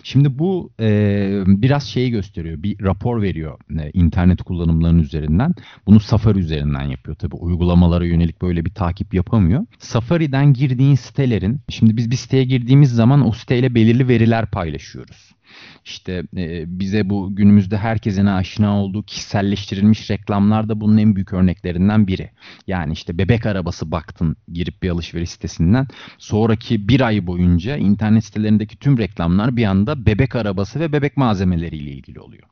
Şimdi 0.02 0.38
bu 0.38 0.70
e, 0.80 1.42
biraz 1.46 1.82
şeyi 1.82 2.10
gösteriyor. 2.10 2.62
Bir 2.62 2.84
rapor 2.84 3.22
veriyor 3.22 3.58
e, 3.80 3.90
internet 3.90 4.42
kullanımlarının 4.42 5.02
üzerinden. 5.02 5.54
Bunu 5.86 6.00
Safari 6.00 6.38
üzerinden 6.38 6.82
yapıyor. 6.82 7.16
Tabii 7.16 7.36
uygulamalara 7.36 8.04
yönelik 8.04 8.42
böyle 8.42 8.64
bir 8.64 8.70
takip 8.70 9.14
yapamıyor. 9.14 9.66
Safari'den 9.78 10.52
girdiğin 10.52 10.94
sitelerin, 10.94 11.60
şimdi 11.68 11.96
biz 11.96 12.10
bir 12.10 12.16
siteye 12.16 12.44
girdiğimiz 12.44 12.92
zaman 12.92 13.28
o 13.28 13.32
siteyle 13.32 13.74
belirli 13.74 14.08
veriler 14.08 14.46
paylaşıyoruz. 14.46 15.36
İşte 15.84 16.22
e, 16.36 16.64
bize 16.80 17.10
bu 17.10 17.36
günümüzde 17.36 17.78
herkesin 17.78 18.26
aşina 18.26 18.82
olduğu 18.82 19.02
kişiselleştirilmiş 19.02 20.10
reklamlar 20.10 20.68
da 20.68 20.80
bunun 20.80 20.96
en 20.96 21.16
büyük 21.16 21.32
örneklerinden 21.32 22.06
biri. 22.06 22.30
Yani 22.66 22.92
işte 22.92 23.18
bebek 23.18 23.46
arabası 23.46 23.90
baktın 23.90 24.36
girip 24.52 24.82
bir 24.82 24.90
alışveriş 24.90 25.30
sitesinden. 25.30 25.86
Sonraki 26.18 26.88
bir 26.88 27.00
ay 27.00 27.26
boyunca 27.26 27.76
internet 27.76 28.24
sitelerindeki 28.24 28.76
tüm 28.76 28.98
reklamlar 28.98 29.56
bir 29.56 29.64
anda 29.64 29.95
bebek 30.06 30.36
arabası 30.36 30.80
ve 30.80 30.92
bebek 30.92 31.16
malzemeleriyle 31.16 31.90
ilgili 31.90 32.20
oluyor. 32.20 32.42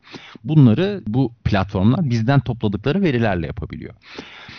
Bunları 0.45 1.03
bu 1.07 1.33
platformlar 1.45 2.11
bizden 2.11 2.41
topladıkları 2.41 3.03
verilerle 3.03 3.47
yapabiliyor. 3.47 3.95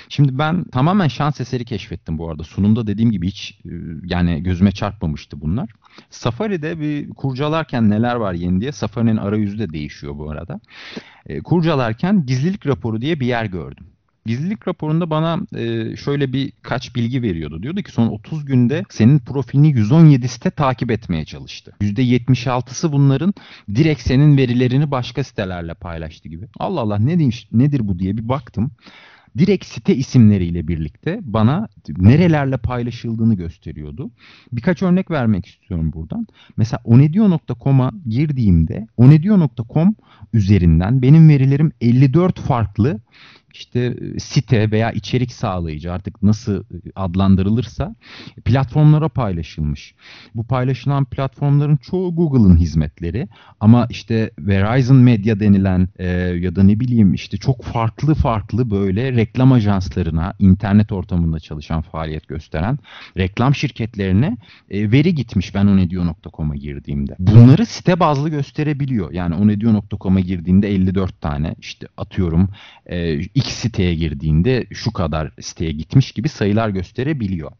Şimdi 0.10 0.38
ben 0.38 0.63
tamamen 0.63 1.08
şans 1.08 1.42
eseri 1.42 1.65
keşfettim 1.65 2.18
bu 2.18 2.30
arada. 2.30 2.44
Sunumda 2.44 2.88
dediğim 2.88 3.12
gibi 3.12 3.27
hiç 3.27 3.60
e, 3.65 3.72
yani 4.04 4.44
gözüme 4.44 4.72
çarpmamıştı 4.72 5.42
bunlar. 5.42 5.70
Safari'de 6.10 6.80
bir 6.80 7.10
kurcalarken 7.10 7.89
neler 7.89 8.15
var 8.15 8.34
yeni 8.34 8.62
diye 8.62 8.72
Safari'nin 8.72 9.18
arayüzü 9.18 9.60
de 9.60 9.74
değişiyor 9.74 10.18
bu 10.18 10.30
arada. 10.32 10.60
E, 11.25 11.39
kurcalarken 11.39 12.25
gizlilik 12.25 12.68
raporu 12.68 13.01
diye 13.01 13.20
bir 13.20 13.27
yer 13.27 13.46
gördüm. 13.46 13.88
Gizlilik 14.25 14.67
raporunda 14.67 15.10
bana 15.10 15.39
e, 15.55 15.96
şöyle 15.96 16.34
bir 16.34 16.51
kaç 16.62 16.96
bilgi 16.96 17.22
veriyordu. 17.22 17.63
Diyordu 17.63 17.82
ki 17.82 17.91
son 17.91 18.08
30 18.08 18.46
günde 18.46 18.84
senin 18.89 19.20
profilini 19.20 19.70
117 19.70 20.27
site 20.27 20.50
takip 20.50 20.91
etmeye 20.91 21.25
çalıştı. 21.25 21.75
%76'sı 21.82 22.91
bunların 22.91 23.34
direkt 23.75 24.01
senin 24.01 24.38
verilerini 24.38 24.91
başka 24.91 25.24
sitelerle 25.24 25.74
paylaştı 25.74 26.29
gibi. 26.29 26.48
Allah 26.60 26.82
Allah 26.82 27.00
ne 27.00 27.20
demiş, 27.20 27.48
nedir 27.51 27.88
bu 27.88 28.00
diye 28.00 28.17
bir 28.17 28.29
baktım. 28.29 28.72
Direkt 29.38 29.65
site 29.65 29.96
isimleriyle 29.96 30.67
birlikte 30.67 31.20
bana 31.22 31.67
nerelerle 31.98 32.58
paylaşıldığını 32.58 33.36
gösteriyordu. 33.36 34.12
Birkaç 34.51 34.84
örnek 34.84 35.12
vermek 35.12 35.46
istiyorum 35.46 35.91
buradan. 35.94 36.27
Mesela 36.58 36.82
onedio.com'a 36.84 37.91
girdiğimde 38.10 38.88
onedio.com 38.98 39.96
üzerinden 40.34 41.01
benim 41.01 41.29
verilerim 41.29 41.72
54 41.82 42.39
farklı 42.39 43.00
işte 43.55 43.95
e, 44.15 44.19
site 44.19 44.71
veya 44.71 44.91
içerik 44.91 45.31
sağlayıcı 45.31 45.93
artık 45.93 46.24
nasıl 46.24 46.63
adlandırılırsa 46.95 47.95
platformlara 48.45 49.09
paylaşılmış. 49.09 49.95
Bu 50.35 50.43
paylaşılan 50.43 51.05
platformların 51.05 51.77
çoğu 51.77 52.15
Google'ın 52.15 52.57
hizmetleri 52.57 53.27
ama 53.59 53.88
işte 53.89 54.31
Verizon 54.39 54.97
Media 54.97 55.39
denilen 55.39 55.89
e, 56.00 56.07
ya 56.15 56.55
da 56.55 56.63
ne 56.63 56.79
bileyim 56.79 57.13
işte 57.13 57.38
çok 57.38 57.63
farklı 57.63 58.15
farklı 58.15 58.71
böyle 58.71 59.12
reklam 59.12 59.51
ajanslarına 59.51 60.33
internet 60.39 60.91
ortamında 60.91 61.39
çalışan 61.39 61.81
faaliyet 61.81 62.27
gösteren 62.27 62.79
reklam 63.17 63.55
şirketlerine 63.55 64.38
e, 64.69 64.91
veri 64.91 65.15
gitmiş 65.15 65.55
ben 65.55 65.65
onedio.com'a 65.65 66.55
girdiğimde. 66.55 67.15
Bunları 67.19 67.65
site 67.65 68.00
bazlı 68.00 68.29
gösterebiliyor. 68.29 69.12
Yani 69.12 69.35
onedio.com'a 69.35 70.19
girdiğinde 70.19 70.69
54 70.69 71.21
tane 71.21 71.55
işte 71.59 71.88
atıyorum 71.97 72.50
e, 72.85 73.19
X 73.46 73.54
siteye 73.54 73.96
girdiğinde 73.96 74.68
şu 74.72 74.94
kadar 74.94 75.32
siteye 75.42 75.72
gitmiş 75.72 76.12
gibi 76.12 76.30
sayılar 76.30 76.70
gösterebiliyor. 76.70 77.52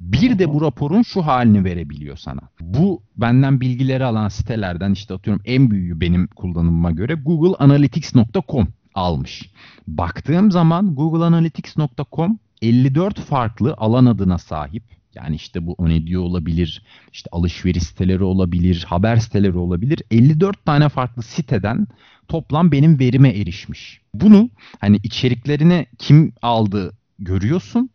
Bir 0.00 0.38
de 0.38 0.52
bu 0.52 0.60
raporun 0.60 1.02
şu 1.02 1.26
halini 1.26 1.64
verebiliyor 1.64 2.16
sana. 2.16 2.40
Bu 2.60 3.02
benden 3.16 3.60
bilgileri 3.60 4.04
alan 4.04 4.28
sitelerden 4.28 4.92
işte 4.92 5.14
atıyorum 5.14 5.42
en 5.44 5.70
büyüğü 5.70 6.00
benim 6.00 6.26
kullanımıma 6.26 6.90
göre 6.90 7.14
Google 7.14 7.56
Analytics.com 7.64 8.68
almış. 8.94 9.50
Baktığım 9.86 10.50
zaman 10.50 10.94
Google 10.94 11.24
Analytics.com 11.24 12.38
54 12.62 13.20
farklı 13.20 13.74
alan 13.78 14.06
adına 14.06 14.38
sahip. 14.38 14.82
Yani 15.16 15.36
işte 15.36 15.66
bu 15.66 15.72
Onedio 15.72 16.22
olabilir, 16.22 16.82
işte 17.12 17.28
alışveriş 17.32 17.82
siteleri 17.82 18.24
olabilir, 18.24 18.84
haber 18.88 19.16
siteleri 19.16 19.58
olabilir. 19.58 20.02
54 20.10 20.64
tane 20.64 20.88
farklı 20.88 21.22
siteden 21.22 21.86
toplam 22.28 22.72
benim 22.72 22.98
verime 22.98 23.28
erişmiş. 23.28 24.00
Bunu 24.14 24.50
hani 24.80 25.00
içeriklerine 25.02 25.86
kim 25.98 26.32
aldı 26.42 26.92
görüyorsun. 27.18 27.90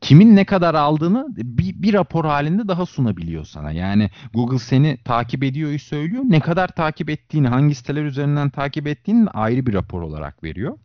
Kimin 0.00 0.36
ne 0.36 0.44
kadar 0.44 0.74
aldığını 0.74 1.26
bir, 1.36 1.82
bir 1.82 1.94
rapor 1.94 2.24
halinde 2.24 2.68
daha 2.68 2.86
sunabiliyor 2.86 3.44
sana. 3.44 3.72
Yani 3.72 4.10
Google 4.34 4.58
seni 4.58 4.98
takip 5.04 5.44
ediyor 5.44 5.78
söylüyor. 5.78 6.22
Ne 6.26 6.40
kadar 6.40 6.68
takip 6.68 7.10
ettiğini, 7.10 7.48
hangi 7.48 7.74
siteler 7.74 8.04
üzerinden 8.04 8.50
takip 8.50 8.86
ettiğini 8.86 9.30
ayrı 9.30 9.66
bir 9.66 9.74
rapor 9.74 10.02
olarak 10.02 10.44
veriyor. 10.44 10.78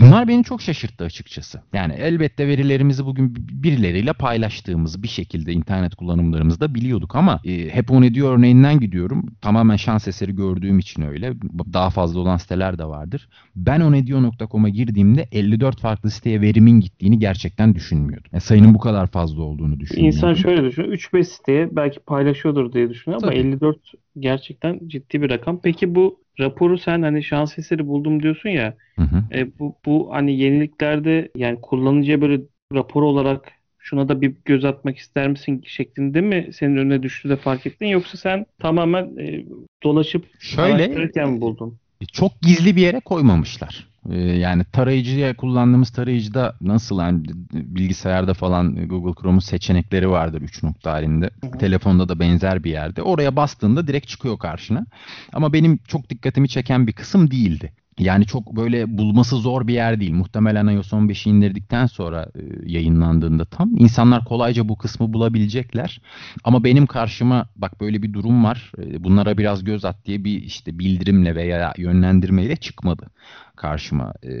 Bunlar 0.00 0.28
beni 0.28 0.44
çok 0.44 0.62
şaşırttı 0.62 1.04
açıkçası. 1.04 1.60
Yani 1.72 1.92
elbette 1.92 2.48
verilerimizi 2.48 3.06
bugün 3.06 3.34
birileriyle 3.36 4.12
paylaştığımızı 4.12 5.02
bir 5.02 5.08
şekilde 5.08 5.52
internet 5.52 5.94
kullanımlarımızda 5.94 6.74
biliyorduk 6.74 7.16
ama 7.16 7.40
e, 7.44 7.68
hep 7.68 7.90
o 7.90 8.00
ne 8.00 8.14
diyor 8.14 8.38
örneğinden 8.38 8.80
gidiyorum. 8.80 9.26
Tamamen 9.40 9.76
şans 9.76 10.08
eseri 10.08 10.34
gördüğüm 10.36 10.78
için 10.78 11.02
öyle. 11.02 11.32
Daha 11.72 11.90
fazla 11.90 12.20
olan 12.20 12.36
siteler 12.36 12.78
de 12.78 12.84
vardır. 12.84 13.28
Ben 13.56 13.80
o 13.80 13.92
ne 13.92 14.06
diyor.com'a 14.06 14.68
girdiğimde 14.68 15.28
54 15.32 15.80
farklı 15.80 16.10
siteye 16.10 16.40
verimin 16.40 16.80
gittiğini 16.80 17.18
gerçekten 17.18 17.74
düşünmüyordum. 17.74 18.30
Yani 18.32 18.40
sayının 18.40 18.74
bu 18.74 18.78
kadar 18.78 19.06
fazla 19.06 19.42
olduğunu 19.42 19.80
düşünüyordum. 19.80 20.06
İnsan 20.06 20.34
şöyle 20.34 20.64
düşünüyor. 20.64 20.92
3-5 20.92 21.24
siteye 21.24 21.76
belki 21.76 22.00
paylaşıyordur 22.00 22.72
diye 22.72 22.90
düşünüyor 22.90 23.22
ama 23.22 23.30
Tabii. 23.30 23.40
54 23.40 23.76
gerçekten 24.18 24.80
ciddi 24.86 25.22
bir 25.22 25.30
rakam. 25.30 25.60
Peki 25.62 25.94
bu 25.94 26.23
raporu 26.40 26.78
sen 26.78 27.02
hani 27.02 27.24
şans 27.24 27.58
eseri 27.58 27.86
buldum 27.86 28.22
diyorsun 28.22 28.48
ya. 28.48 28.74
Hı 28.98 29.02
hı. 29.02 29.22
E, 29.32 29.58
bu, 29.58 29.76
bu 29.86 30.08
hani 30.12 30.38
yeniliklerde 30.38 31.30
yani 31.36 31.60
kullanıcıya 31.60 32.20
böyle 32.20 32.42
rapor 32.74 33.02
olarak 33.02 33.52
şuna 33.78 34.08
da 34.08 34.20
bir 34.20 34.34
göz 34.44 34.64
atmak 34.64 34.98
ister 34.98 35.28
misin 35.28 35.62
şeklinde 35.66 36.20
mi 36.20 36.48
senin 36.52 36.76
önüne 36.76 37.02
düştü 37.02 37.28
de 37.28 37.36
fark 37.36 37.66
ettin 37.66 37.86
yoksa 37.86 38.18
sen 38.18 38.46
tamamen 38.58 39.16
e, 39.18 39.44
dolaşıp 39.82 40.26
Şöyle 40.40 40.88
mi 40.88 41.40
buldun? 41.40 41.78
çok 42.12 42.40
gizli 42.42 42.76
bir 42.76 42.82
yere 42.82 43.00
koymamışlar. 43.00 43.93
Ee, 44.10 44.16
Yani 44.18 44.64
tarayıcıya 44.64 45.36
kullandığımız 45.36 45.90
tarayıcıda 45.90 46.54
nasıl 46.60 46.98
yani 46.98 47.22
bilgisayarda 47.52 48.34
falan 48.34 48.88
Google 48.88 49.14
Chrome'un 49.22 49.38
seçenekleri 49.38 50.10
vardır 50.10 50.40
3 50.42 50.62
nokta 50.62 50.92
halinde. 50.92 51.30
hı. 51.46 51.58
Telefonda 51.58 52.08
da 52.08 52.20
benzer 52.20 52.64
bir 52.64 52.70
yerde. 52.70 53.02
Oraya 53.02 53.36
bastığında 53.36 53.86
direkt 53.86 54.08
çıkıyor 54.08 54.38
karşına. 54.38 54.86
Ama 55.32 55.52
benim 55.52 55.78
çok 55.88 56.10
dikkatimi 56.10 56.48
çeken 56.48 56.86
bir 56.86 56.92
kısım 56.92 57.30
değildi. 57.30 57.72
Yani 57.98 58.26
çok 58.26 58.56
böyle 58.56 58.98
bulması 58.98 59.36
zor 59.36 59.66
bir 59.66 59.74
yer 59.74 60.00
değil. 60.00 60.12
Muhtemelen 60.12 60.66
iOS 60.66 60.92
15'i 60.92 61.30
indirdikten 61.30 61.86
sonra 61.86 62.28
e, 62.34 62.70
yayınlandığında 62.72 63.44
tam 63.44 63.76
insanlar 63.76 64.24
kolayca 64.24 64.68
bu 64.68 64.78
kısmı 64.78 65.12
bulabilecekler. 65.12 66.00
Ama 66.44 66.64
benim 66.64 66.86
karşıma 66.86 67.48
bak 67.56 67.80
böyle 67.80 68.02
bir 68.02 68.12
durum 68.12 68.44
var. 68.44 68.72
e, 68.78 69.04
Bunlara 69.04 69.38
biraz 69.38 69.64
göz 69.64 69.84
at 69.84 70.04
diye 70.06 70.24
bir 70.24 70.42
işte 70.42 70.78
bildirimle 70.78 71.34
veya 71.34 71.74
yönlendirmeyle 71.78 72.56
çıkmadı 72.56 73.10
karşıma 73.56 74.12
e, 74.22 74.32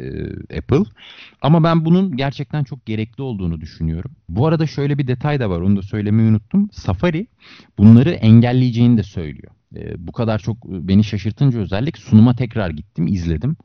Apple. 0.58 0.84
Ama 1.42 1.64
ben 1.64 1.84
bunun 1.84 2.16
gerçekten 2.16 2.64
çok 2.64 2.86
gerekli 2.86 3.22
olduğunu 3.22 3.60
düşünüyorum. 3.60 4.10
Bu 4.28 4.46
arada 4.46 4.66
şöyle 4.66 4.98
bir 4.98 5.06
detay 5.06 5.40
da 5.40 5.50
var. 5.50 5.60
Onu 5.60 5.76
da 5.76 5.82
söylemeyi 5.82 6.30
unuttum. 6.30 6.70
Safari 6.72 7.26
bunları 7.78 8.10
engelleyeceğini 8.10 8.98
de 8.98 9.02
söylüyor. 9.02 9.52
E, 9.76 10.06
bu 10.06 10.12
kadar 10.12 10.38
çok 10.38 10.64
beni 10.64 11.04
şaşırtınca 11.04 11.58
özellik 11.58 11.98
sunuma 11.98 12.36
tekrar 12.36 12.70
gittim, 12.70 13.06
izledim. 13.06 13.56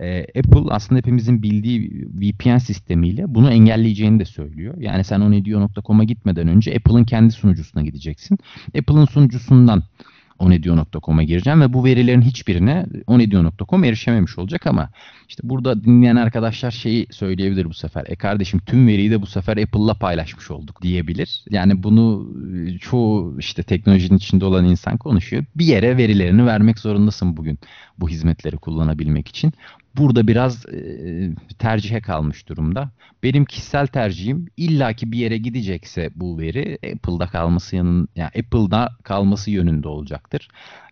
E, 0.00 0.20
Apple 0.20 0.70
aslında 0.70 0.98
hepimizin 0.98 1.42
bildiği 1.42 2.08
VPN 2.14 2.58
sistemiyle 2.58 3.34
bunu 3.34 3.50
engelleyeceğini 3.50 4.20
de 4.20 4.24
söylüyor. 4.24 4.74
Yani 4.78 5.04
sen 5.04 5.20
o 5.20 5.30
ne 5.30 5.44
diyor.com'a 5.44 6.04
gitmeden 6.04 6.48
önce 6.48 6.76
Apple'ın 6.76 7.04
kendi 7.04 7.32
sunucusuna 7.32 7.82
gideceksin. 7.82 8.38
Apple'ın 8.78 9.04
sunucusundan 9.04 9.82
onedio.com'a 10.38 11.22
gireceğim 11.22 11.60
ve 11.60 11.72
bu 11.72 11.84
verilerin 11.84 12.22
hiçbirine 12.22 12.86
onedio.com 13.06 13.84
erişememiş 13.84 14.38
olacak 14.38 14.66
ama 14.66 14.90
işte 15.28 15.42
burada 15.44 15.84
dinleyen 15.84 16.16
arkadaşlar 16.16 16.70
şeyi 16.70 17.06
söyleyebilir 17.10 17.64
bu 17.64 17.74
sefer. 17.74 18.04
E 18.06 18.16
kardeşim 18.16 18.60
tüm 18.60 18.86
veriyi 18.86 19.10
de 19.10 19.22
bu 19.22 19.26
sefer 19.26 19.56
Apple'la 19.56 19.94
paylaşmış 19.94 20.50
olduk 20.50 20.82
diyebilir. 20.82 21.44
Yani 21.50 21.82
bunu 21.82 22.28
e, 22.66 22.78
çoğu 22.78 23.38
işte 23.38 23.62
teknolojinin 23.62 24.18
içinde 24.18 24.44
olan 24.44 24.64
insan 24.64 24.96
konuşuyor. 24.96 25.44
Bir 25.56 25.64
yere 25.64 25.96
verilerini 25.96 26.46
vermek 26.46 26.78
zorundasın 26.78 27.36
bugün 27.36 27.58
bu 27.98 28.08
hizmetleri 28.08 28.56
kullanabilmek 28.56 29.28
için 29.28 29.52
burada 29.98 30.28
biraz 30.28 30.66
e, 30.66 30.80
tercihe 31.58 32.00
kalmış 32.00 32.48
durumda. 32.48 32.90
Benim 33.22 33.44
kişisel 33.44 33.86
tercihim 33.86 34.46
illaki 34.56 35.12
bir 35.12 35.18
yere 35.18 35.38
gidecekse 35.38 36.10
bu 36.14 36.38
veri 36.38 36.78
Apple'da 36.94 37.26
kalması 37.26 37.76
yanın 37.76 38.08
yani 38.16 38.28
Apple'da 38.28 38.92
kalması 39.02 39.50
yönünde 39.50 39.88
olacaktır. 39.88 40.48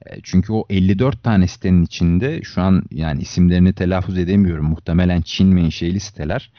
E, 0.07 0.21
çünkü 0.23 0.53
o 0.53 0.65
54 0.71 1.23
tane 1.23 1.47
sitenin 1.47 1.83
içinde 1.83 2.43
şu 2.43 2.63
an 2.63 2.83
yani 2.91 3.23
isimlerini 3.23 3.73
telaffuz 3.73 4.19
edemiyorum. 4.19 4.67
Muhtemelen 4.67 5.21
Çin 5.21 5.49
menşeli 5.49 6.01
siteler. 6.01 6.51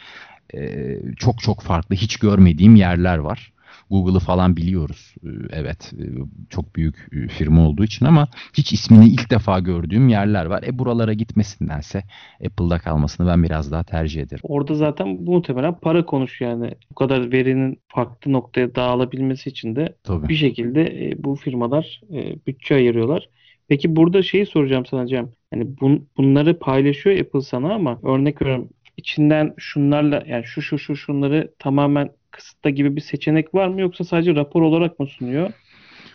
E, 0.53 0.79
çok 1.17 1.41
çok 1.41 1.61
farklı 1.61 1.95
hiç 1.95 2.17
görmediğim 2.17 2.75
yerler 2.75 3.17
var. 3.17 3.51
Google'ı 3.89 4.19
falan 4.19 4.55
biliyoruz. 4.55 5.15
Ee, 5.23 5.27
evet 5.49 5.93
e, 5.99 6.03
çok 6.49 6.75
büyük 6.75 6.95
e, 7.11 7.27
firma 7.27 7.67
olduğu 7.67 7.83
için 7.83 8.05
ama 8.05 8.27
hiç 8.53 8.73
ismini 8.73 9.07
ilk 9.07 9.31
defa 9.31 9.59
gördüğüm 9.59 10.09
yerler 10.09 10.45
var. 10.45 10.63
E 10.63 10.79
buralara 10.79 11.13
gitmesindense 11.13 12.03
Apple'da 12.45 12.79
kalmasını 12.79 13.27
ben 13.27 13.43
biraz 13.43 13.71
daha 13.71 13.83
tercih 13.83 14.21
ederim. 14.21 14.41
Orada 14.43 14.75
zaten 14.75 15.27
bu 15.27 15.31
muhtemelen 15.31 15.73
para 15.79 16.05
konuş 16.05 16.41
yani. 16.41 16.71
Bu 16.91 16.95
kadar 16.95 17.31
verinin 17.31 17.79
farklı 17.87 18.33
noktaya 18.33 18.75
dağılabilmesi 18.75 19.49
için 19.49 19.75
de 19.75 19.95
Tabii. 20.03 20.29
bir 20.29 20.35
şekilde 20.35 20.81
e, 20.81 21.23
bu 21.23 21.35
firmalar 21.35 22.01
bütçe 22.47 22.75
ayırıyorlar. 22.75 23.29
Peki 23.67 23.95
burada 23.95 24.23
şeyi 24.23 24.45
soracağım 24.45 24.85
sana 24.85 25.07
Cem. 25.07 25.29
Yani 25.53 25.79
bun, 25.81 26.07
bunları 26.17 26.59
paylaşıyor 26.59 27.19
Apple 27.19 27.41
sana 27.41 27.73
ama 27.73 27.99
örnek 28.03 28.41
veriyorum 28.41 28.69
içinden 28.97 29.53
şunlarla 29.57 30.23
yani 30.27 30.45
şu 30.45 30.61
şu 30.61 30.79
şu 30.79 30.95
şunları 30.95 31.53
tamamen 31.59 32.09
kısıtla 32.31 32.69
gibi 32.69 32.95
bir 32.95 33.01
seçenek 33.01 33.55
var 33.55 33.67
mı 33.67 33.81
yoksa 33.81 34.03
sadece 34.03 34.35
rapor 34.35 34.61
olarak 34.61 34.99
mı 34.99 35.07
sunuyor? 35.07 35.53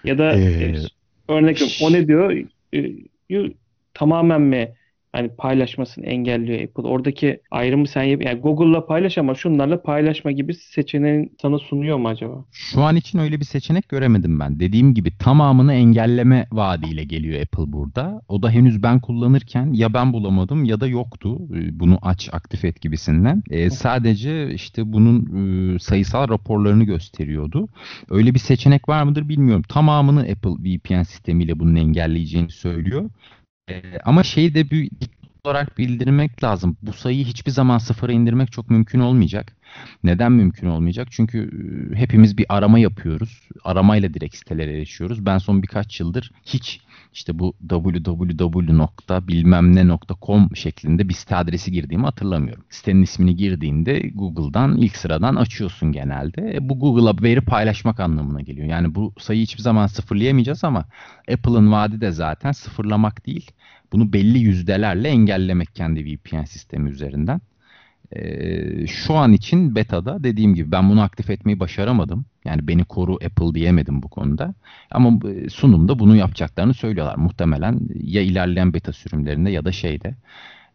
Ya 0.04 0.18
da 0.18 0.32
ee, 0.32 0.74
örnek 1.28 1.62
o 1.82 1.92
ne 1.92 2.08
diyor? 2.08 2.44
E, 2.74 2.90
tamamen 3.94 4.40
mi 4.40 4.74
hani 5.12 5.28
paylaşmasını 5.28 6.06
engelliyor 6.06 6.60
Apple. 6.60 6.88
Oradaki 6.88 7.40
ayrımı 7.50 7.88
sen 7.88 8.02
yap 8.02 8.22
yani 8.24 8.40
Google'la 8.40 8.86
paylaş 8.86 9.18
ama 9.18 9.34
şunlarla 9.34 9.82
paylaşma 9.82 10.32
gibi 10.32 10.54
seçeneğin 10.54 11.36
sana 11.42 11.58
sunuyor 11.58 11.98
mu 11.98 12.08
acaba? 12.08 12.44
Şu 12.52 12.82
an 12.82 12.96
için 12.96 13.18
öyle 13.18 13.40
bir 13.40 13.44
seçenek 13.44 13.88
göremedim 13.88 14.40
ben. 14.40 14.60
Dediğim 14.60 14.94
gibi 14.94 15.16
tamamını 15.18 15.74
engelleme 15.74 16.46
vaadiyle 16.52 17.04
geliyor 17.04 17.40
Apple 17.42 17.72
burada. 17.72 18.22
O 18.28 18.42
da 18.42 18.50
henüz 18.50 18.82
ben 18.82 19.00
kullanırken 19.00 19.72
ya 19.72 19.94
ben 19.94 20.12
bulamadım 20.12 20.64
ya 20.64 20.80
da 20.80 20.86
yoktu. 20.86 21.38
Ee, 21.54 21.80
bunu 21.80 21.98
aç 22.02 22.28
aktif 22.32 22.64
et 22.64 22.80
gibisinden. 22.80 23.42
Ee, 23.50 23.70
sadece 23.70 24.54
işte 24.54 24.92
bunun 24.92 25.18
e, 25.74 25.78
sayısal 25.78 26.28
raporlarını 26.28 26.84
gösteriyordu. 26.84 27.68
Öyle 28.10 28.34
bir 28.34 28.38
seçenek 28.38 28.88
var 28.88 29.02
mıdır 29.02 29.28
bilmiyorum. 29.28 29.62
Tamamını 29.68 30.20
Apple 30.20 30.50
VPN 30.50 31.02
sistemiyle 31.02 31.58
bunun 31.58 31.74
engelleyeceğini 31.76 32.50
söylüyor. 32.50 33.10
Ee, 33.68 33.82
ama 34.04 34.22
şeyi 34.22 34.54
de 34.54 34.70
bir 34.70 34.90
olarak 35.44 35.78
bildirmek 35.78 36.44
lazım. 36.44 36.76
Bu 36.82 36.92
sayıyı 36.92 37.24
hiçbir 37.24 37.50
zaman 37.50 37.78
sıfıra 37.78 38.12
indirmek 38.12 38.52
çok 38.52 38.70
mümkün 38.70 39.00
olmayacak. 39.00 39.56
Neden 40.04 40.32
mümkün 40.32 40.66
olmayacak? 40.66 41.08
Çünkü 41.10 41.50
e, 41.92 41.96
hepimiz 41.96 42.38
bir 42.38 42.46
arama 42.48 42.78
yapıyoruz. 42.78 43.48
Aramayla 43.64 44.14
direkt 44.14 44.36
sitelere 44.36 44.76
erişiyoruz. 44.76 45.26
Ben 45.26 45.38
son 45.38 45.62
birkaç 45.62 46.00
yıldır 46.00 46.32
hiç 46.46 46.80
işte 47.12 47.38
bu 47.38 47.54
www.bilmemne.com 47.68 50.56
şeklinde 50.56 51.08
bir 51.08 51.14
site 51.14 51.36
adresi 51.36 51.72
girdiğimi 51.72 52.04
hatırlamıyorum. 52.04 52.64
Sitenin 52.70 53.02
ismini 53.02 53.36
girdiğinde 53.36 54.10
Google'dan 54.14 54.76
ilk 54.76 54.96
sıradan 54.96 55.36
açıyorsun 55.36 55.92
genelde. 55.92 56.54
E, 56.54 56.68
bu 56.68 56.78
Google'a 56.78 57.22
veri 57.22 57.40
paylaşmak 57.40 58.00
anlamına 58.00 58.40
geliyor. 58.40 58.66
Yani 58.66 58.94
bu 58.94 59.12
sayıyı 59.18 59.42
hiçbir 59.42 59.62
zaman 59.62 59.86
sıfırlayamayacağız 59.86 60.64
ama 60.64 60.84
Apple'ın 61.32 61.72
vaadi 61.72 62.00
de 62.00 62.10
zaten 62.10 62.52
sıfırlamak 62.52 63.26
değil. 63.26 63.50
Bunu 63.92 64.12
belli 64.12 64.38
yüzdelerle 64.38 65.08
engellemek 65.08 65.74
kendi 65.74 66.04
VPN 66.04 66.44
sistemi 66.44 66.90
üzerinden. 66.90 67.40
Ee, 68.16 68.86
şu 68.86 69.14
an 69.14 69.32
için 69.32 69.74
beta'da 69.74 70.24
dediğim 70.24 70.54
gibi 70.54 70.72
ben 70.72 70.90
bunu 70.90 71.02
aktif 71.02 71.30
etmeyi 71.30 71.60
başaramadım. 71.60 72.24
Yani 72.44 72.68
beni 72.68 72.84
koru 72.84 73.14
Apple 73.14 73.54
diyemedim 73.54 74.02
bu 74.02 74.08
konuda. 74.08 74.54
Ama 74.90 75.20
sunumda 75.50 75.98
bunu 75.98 76.16
yapacaklarını 76.16 76.74
söylüyorlar. 76.74 77.16
Muhtemelen 77.16 77.80
ya 77.94 78.22
ilerleyen 78.22 78.74
beta 78.74 78.92
sürümlerinde 78.92 79.50
ya 79.50 79.64
da 79.64 79.72
şeyde 79.72 80.14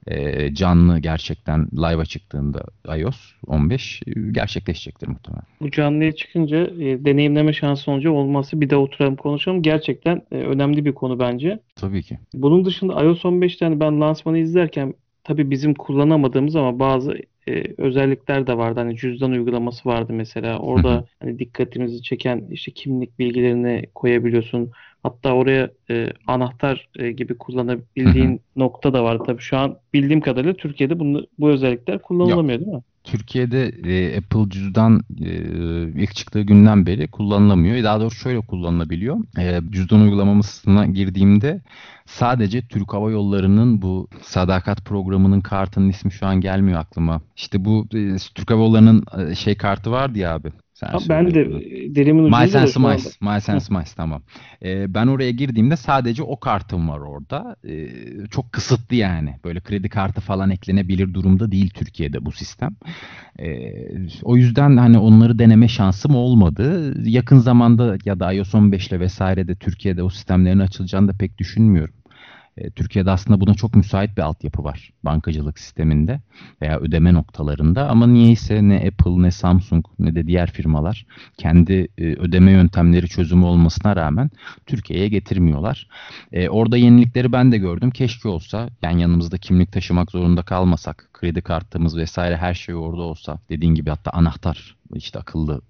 e, 0.08 0.54
canlı 0.54 1.00
gerçekten 1.00 1.68
live'a 1.74 2.06
çıktığında 2.06 2.64
iOS 2.98 3.34
15 3.48 4.02
e, 4.08 4.12
gerçekleşecektir 4.32 5.08
muhtemelen. 5.08 5.46
Bu 5.62 5.72
canlıya 5.72 6.12
çıkınca 6.12 6.58
e, 6.58 7.06
deneyimleme 7.06 7.54
şansı 7.54 7.92
olunca 7.92 8.12
olması 8.12 8.62
bir 8.62 8.70
de 8.70 8.76
oturalım 8.76 9.16
konuşalım. 9.16 9.62
Gerçekten 9.62 10.22
e, 10.32 10.36
önemli 10.36 10.86
bir 10.86 10.94
konu 10.94 11.20
bence. 11.20 11.60
Tabii 11.76 12.04
ki. 12.04 12.20
Bunun 12.34 12.66
dışında 12.66 13.04
iOS 13.04 13.26
15'ten 13.26 13.80
ben 13.80 14.02
lansmanı 14.02 14.38
izlerken 14.38 14.94
tabii 15.28 15.52
bizim 15.52 15.74
kullanamadığımız 15.74 16.56
ama 16.56 16.80
bazı 16.80 17.14
e, 17.48 17.64
özellikler 17.78 18.48
de 18.48 18.58
vardı. 18.58 18.80
Hani 18.80 18.98
cüzdan 18.98 19.32
uygulaması 19.32 19.90
vardı 19.90 20.14
mesela. 20.14 20.60
Orada 20.60 21.06
hani 21.20 21.40
dikkatimizi 21.40 22.02
çeken 22.02 22.44
işte 22.52 22.72
kimlik 22.72 23.20
bilgilerini 23.20 23.86
koyabiliyorsun. 23.96 24.72
Hatta 25.04 25.34
oraya 25.34 25.70
e, 25.90 26.10
anahtar 26.28 26.90
e, 27.00 27.12
gibi 27.12 27.38
kullanabildiğin 27.38 28.42
nokta 28.56 28.94
da 28.94 29.04
var. 29.04 29.20
Tabii 29.26 29.42
şu 29.42 29.58
an 29.58 29.78
bildiğim 29.94 30.22
kadarıyla 30.22 30.54
Türkiye'de 30.54 31.00
bunu, 31.00 31.28
bu 31.40 31.50
özellikler 31.50 32.02
kullanılamıyor 32.02 32.60
değil 32.60 32.72
mi? 32.72 32.82
Türkiye'de 33.08 33.68
e, 33.68 34.18
Apple 34.18 34.50
cüzdan 34.50 35.04
e, 35.22 35.32
ilk 36.02 36.16
çıktığı 36.16 36.42
günden 36.42 36.86
beri 36.86 37.08
kullanılamıyor. 37.08 37.84
Daha 37.84 38.00
doğrusu 38.00 38.18
şöyle 38.20 38.40
kullanılabiliyor. 38.42 39.18
E, 39.38 39.62
cüzdan 39.72 40.02
uygulamasına 40.02 40.86
girdiğimde 40.86 41.62
sadece 42.06 42.68
Türk 42.68 42.94
Hava 42.94 43.12
Yolları'nın 43.12 43.82
bu 43.82 44.08
sadakat 44.22 44.86
programının 44.86 45.42
kartının 45.42 45.90
ismi 45.90 46.12
şu 46.12 46.26
an 46.26 46.42
gelmiyor 46.42 46.80
aklıma. 46.80 47.22
İşte 47.36 47.66
bu 47.66 47.88
e, 47.94 48.16
Türk 48.36 48.52
Hava 48.52 48.62
Yolları'nın 48.64 49.04
e, 49.18 49.36
şey 49.36 49.58
kartı 49.58 49.92
vardı 49.92 50.20
ya 50.20 50.36
abi. 50.36 50.52
Sen 50.80 50.88
ha, 50.88 50.98
ben 51.10 51.34
de 51.34 51.46
dilimin 51.96 52.24
ucunda 52.24 52.44
My 52.44 52.48
Sense 52.48 52.80
Mice. 52.80 53.10
My 53.22 53.42
Sense 53.42 53.74
Mice 53.74 53.92
tamam. 53.96 54.22
Ee, 54.64 54.94
ben 54.94 55.08
oraya 55.08 55.32
girdiğimde 55.32 55.76
sadece 55.76 56.24
o 56.24 56.40
kartım 56.40 56.90
var 56.90 57.00
orada. 57.00 57.56
Ee, 57.68 57.88
çok 58.32 58.52
kısıtlı 58.52 58.96
yani. 58.96 59.36
Böyle 59.44 59.60
kredi 59.60 59.90
kartı 59.90 60.22
falan 60.22 60.50
eklenebilir 60.50 61.14
durumda 61.14 61.52
değil 61.52 61.70
Türkiye'de 61.70 62.26
bu 62.26 62.32
sistem. 62.32 62.76
Ee, 63.40 63.72
o 64.24 64.38
yüzden 64.38 64.78
hani 64.78 64.98
onları 64.98 65.40
deneme 65.40 65.68
şansım 65.68 66.16
olmadı. 66.16 66.94
Yakın 67.10 67.38
zamanda 67.38 67.98
ya 68.06 68.20
da 68.20 68.34
iOS 68.34 68.56
15 68.56 68.88
ile 68.88 69.00
vesaire 69.00 69.48
de 69.48 69.56
Türkiye'de 69.56 70.04
o 70.04 70.10
sistemlerin 70.10 70.60
açılacağını 70.60 71.08
da 71.08 71.14
pek 71.20 71.38
düşünmüyorum. 71.38 71.94
E, 72.58 72.70
Türkiye'de 72.70 73.12
aslında 73.12 73.42
buna 73.42 73.54
çok 73.54 73.76
müsait 73.76 74.18
bir 74.18 74.22
altyapı 74.22 74.64
var 74.64 74.94
bankacılık 75.04 75.60
sisteminde 75.60 76.22
veya 76.62 76.80
ödeme 76.80 77.14
noktalarında 77.14 77.90
ama 77.90 78.08
niyeyse 78.08 78.70
ne 78.70 78.76
Apple 78.76 79.22
ne 79.22 79.32
Samsung 79.32 79.86
ne 80.00 80.16
de 80.16 80.28
diğer 80.28 80.52
firmalar 80.52 81.06
kendi 81.38 81.88
e, 81.98 82.04
ödeme 82.04 82.52
yöntemleri 82.52 83.08
çözümü 83.08 83.46
olmasına 83.46 83.96
rağmen 83.96 84.30
Türkiye'ye 84.66 85.08
getirmiyorlar. 85.08 85.88
E, 86.32 86.50
orada 86.50 86.78
yenilikleri 86.78 87.32
ben 87.32 87.52
de 87.52 87.58
gördüm. 87.58 87.92
Keşke 87.92 88.30
olsa 88.30 88.70
yani 88.82 89.02
yanımızda 89.02 89.38
kimlik 89.38 89.72
taşımak 89.72 90.12
zorunda 90.12 90.44
kalmasak 90.44 91.10
kredi 91.14 91.42
kartımız 91.42 91.98
vesaire 91.98 92.38
her 92.38 92.54
şey 92.54 92.76
orada 92.76 93.02
olsa 93.02 93.40
dediğin 93.50 93.76
gibi 93.76 93.90
hatta 93.90 94.12
anahtar 94.12 94.77
işte 94.96 95.20
akıllı 95.20 95.62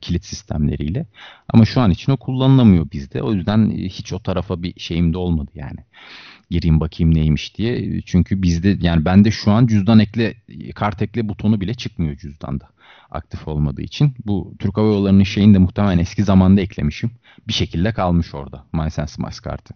kilit 0.00 0.24
sistemleriyle. 0.24 1.06
Ama 1.48 1.64
şu 1.64 1.80
an 1.80 1.90
için 1.90 2.12
o 2.12 2.16
kullanılamıyor 2.16 2.90
bizde. 2.92 3.22
O 3.22 3.32
yüzden 3.32 3.70
hiç 3.70 4.12
o 4.12 4.18
tarafa 4.18 4.62
bir 4.62 4.80
şeyim 4.80 5.12
de 5.12 5.18
olmadı 5.18 5.50
yani 5.54 5.78
gireyim 6.50 6.80
bakayım 6.80 7.14
neymiş 7.14 7.56
diye. 7.56 8.00
Çünkü 8.00 8.42
bizde 8.42 8.78
yani 8.80 9.04
bende 9.04 9.30
şu 9.30 9.50
an 9.50 9.66
cüzdan 9.66 9.98
ekle 9.98 10.34
kart 10.74 11.02
ekle 11.02 11.28
butonu 11.28 11.60
bile 11.60 11.74
çıkmıyor 11.74 12.16
cüzdanda 12.16 12.68
aktif 13.10 13.48
olmadığı 13.48 13.82
için. 13.82 14.14
Bu 14.26 14.54
Türk 14.58 14.76
Hava 14.76 14.86
Yolları'nın 14.86 15.22
şeyini 15.22 15.54
de 15.54 15.58
muhtemelen 15.58 15.98
eski 15.98 16.24
zamanda 16.24 16.60
eklemişim. 16.60 17.10
Bir 17.48 17.52
şekilde 17.52 17.92
kalmış 17.92 18.34
orada 18.34 18.64
MySense 18.72 19.22
Miles 19.22 19.40
kartı. 19.40 19.74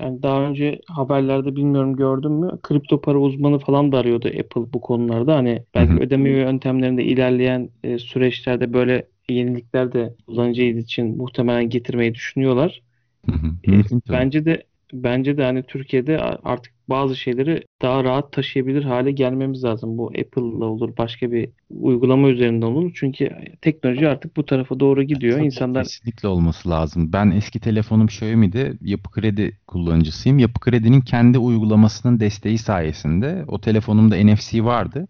Yani 0.00 0.22
daha 0.22 0.42
önce 0.42 0.80
haberlerde 0.86 1.56
bilmiyorum 1.56 1.96
gördün 1.96 2.32
mü? 2.32 2.58
Kripto 2.62 3.00
para 3.00 3.18
uzmanı 3.18 3.58
falan 3.58 3.92
da 3.92 3.98
arıyordu 3.98 4.28
Apple 4.28 4.72
bu 4.72 4.80
konularda. 4.80 5.36
Hani 5.36 5.62
belki 5.74 5.92
Hı-hı. 5.92 6.00
ödeme 6.00 6.30
yöntemlerinde 6.30 7.04
ilerleyen 7.04 7.68
e, 7.84 7.98
süreçlerde 7.98 8.72
böyle 8.72 9.06
yenilikler 9.28 9.92
de 9.92 10.14
kullanıcı 10.26 10.62
için 10.62 11.16
muhtemelen 11.16 11.68
getirmeyi 11.68 12.14
düşünüyorlar. 12.14 12.82
Hı 13.26 13.32
hı. 13.32 13.46
E, 13.72 13.82
bence 14.10 14.44
de 14.44 14.69
bence 14.92 15.36
de 15.36 15.44
hani 15.44 15.62
Türkiye'de 15.62 16.18
artık 16.20 16.72
bazı 16.88 17.16
şeyleri 17.16 17.64
daha 17.82 18.04
rahat 18.04 18.32
taşıyabilir 18.32 18.84
hale 18.84 19.12
gelmemiz 19.12 19.64
lazım. 19.64 19.98
Bu 19.98 20.06
Apple'la 20.06 20.64
olur, 20.64 20.96
başka 20.98 21.32
bir 21.32 21.48
uygulama 21.70 22.28
üzerinden 22.28 22.66
olur. 22.66 22.92
Çünkü 22.94 23.30
teknoloji 23.62 24.08
artık 24.08 24.36
bu 24.36 24.46
tarafa 24.46 24.80
doğru 24.80 25.02
gidiyor. 25.02 25.36
Tabii 25.36 25.46
İnsanlar 25.46 25.84
kesinlikle 25.84 26.28
olması 26.28 26.70
lazım. 26.70 27.12
Ben 27.12 27.30
eski 27.30 27.60
telefonum 27.60 28.06
Xiaomi'de 28.06 28.72
Yapı 28.80 29.10
Kredi 29.10 29.58
kullanıcısıyım. 29.66 30.38
Yapı 30.38 30.60
Kredi'nin 30.60 31.00
kendi 31.00 31.38
uygulamasının 31.38 32.20
desteği 32.20 32.58
sayesinde 32.58 33.44
o 33.48 33.60
telefonumda 33.60 34.16
NFC 34.24 34.64
vardı. 34.64 35.08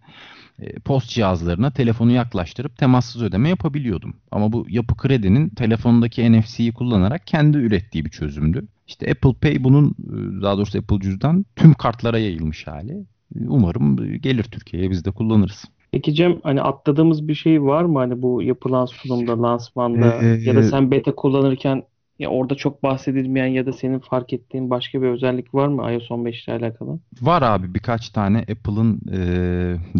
E, 0.60 0.78
post 0.78 1.08
cihazlarına 1.08 1.70
telefonu 1.70 2.12
yaklaştırıp 2.12 2.76
temassız 2.76 3.22
ödeme 3.22 3.48
yapabiliyordum. 3.48 4.16
Ama 4.30 4.52
bu 4.52 4.66
Yapı 4.68 4.96
Kredi'nin 4.96 5.48
telefondaki 5.48 6.32
NFC'yi 6.32 6.72
kullanarak 6.72 7.26
kendi 7.26 7.58
ürettiği 7.58 8.04
bir 8.04 8.10
çözümdü. 8.10 8.66
İşte 8.86 9.10
Apple 9.10 9.34
Pay 9.40 9.64
bunun 9.64 9.90
e, 9.90 10.42
daha 10.42 10.56
doğrusu 10.56 10.78
Apple 10.78 11.00
cüzdan 11.00 11.46
tüm 11.56 11.74
kartlara 11.74 12.18
yayılmış 12.18 12.66
hali. 12.66 13.04
Umarım 13.48 13.96
gelir 14.20 14.44
Türkiye'ye 14.44 14.90
biz 14.90 15.04
de 15.04 15.10
kullanırız. 15.10 15.64
Peki 15.92 16.14
Cem 16.14 16.40
hani 16.42 16.62
atladığımız 16.62 17.28
bir 17.28 17.34
şey 17.34 17.62
var 17.62 17.84
mı 17.84 17.98
hani 17.98 18.22
bu 18.22 18.42
yapılan 18.42 18.86
sunumda, 18.86 19.42
lansmanda 19.42 20.22
Ee, 20.22 20.26
ya 20.26 20.56
da 20.56 20.62
sen 20.62 20.90
beta 20.90 21.14
kullanırken 21.14 21.82
ya 22.20 22.28
orada 22.28 22.54
çok 22.54 22.82
bahsedilmeyen 22.82 23.46
ya 23.46 23.66
da 23.66 23.72
senin 23.72 23.98
fark 23.98 24.32
ettiğin 24.32 24.70
başka 24.70 25.02
bir 25.02 25.06
özellik 25.06 25.54
var 25.54 25.68
mı 25.68 25.92
iOS 25.92 26.10
15 26.10 26.44
ile 26.44 26.54
alakalı? 26.54 26.98
Var 27.20 27.42
abi 27.42 27.74
birkaç 27.74 28.08
tane 28.08 28.38
Apple'ın 28.38 29.00
e, 29.12 29.22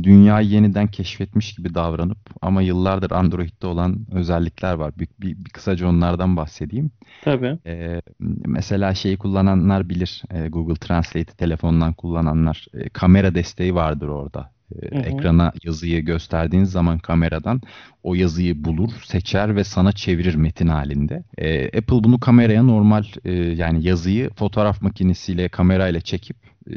dünyayı 0.02 0.48
yeniden 0.48 0.86
keşfetmiş 0.86 1.54
gibi 1.54 1.74
davranıp 1.74 2.18
ama 2.42 2.62
yıllardır 2.62 3.10
Android'de 3.10 3.66
olan 3.66 4.06
özellikler 4.12 4.74
var. 4.74 4.92
Bir, 4.98 5.08
bir, 5.20 5.44
bir 5.44 5.50
kısaca 5.50 5.88
onlardan 5.88 6.36
bahsedeyim. 6.36 6.90
Tabii. 7.24 7.58
E, 7.66 8.02
mesela 8.46 8.94
şeyi 8.94 9.16
kullananlar 9.16 9.88
bilir. 9.88 10.22
E, 10.30 10.48
Google 10.48 10.74
Translate'i 10.74 11.36
telefondan 11.36 11.92
kullananlar. 11.92 12.66
E, 12.74 12.88
kamera 12.88 13.34
desteği 13.34 13.74
vardır 13.74 14.08
orada. 14.08 14.50
Hı 14.90 14.96
hı. 14.96 15.00
Ekrana 15.00 15.52
yazıyı 15.64 16.04
gösterdiğiniz 16.04 16.70
zaman 16.70 16.98
kameradan 16.98 17.60
o 18.02 18.14
yazıyı 18.14 18.64
bulur, 18.64 18.90
seçer 19.04 19.56
ve 19.56 19.64
sana 19.64 19.92
çevirir 19.92 20.34
metin 20.34 20.66
halinde. 20.66 21.24
E, 21.38 21.66
Apple 21.66 22.04
bunu 22.04 22.20
kameraya 22.20 22.62
normal 22.62 23.04
e, 23.24 23.32
yani 23.32 23.86
yazıyı 23.86 24.30
fotoğraf 24.30 24.82
makinesiyle 24.82 25.48
kamerayla 25.48 26.00
çekip 26.00 26.36
e, 26.70 26.74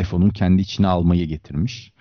iPhone'un 0.00 0.30
kendi 0.30 0.62
içine 0.62 0.86
almayı 0.86 1.26
getirmiş. 1.26 1.92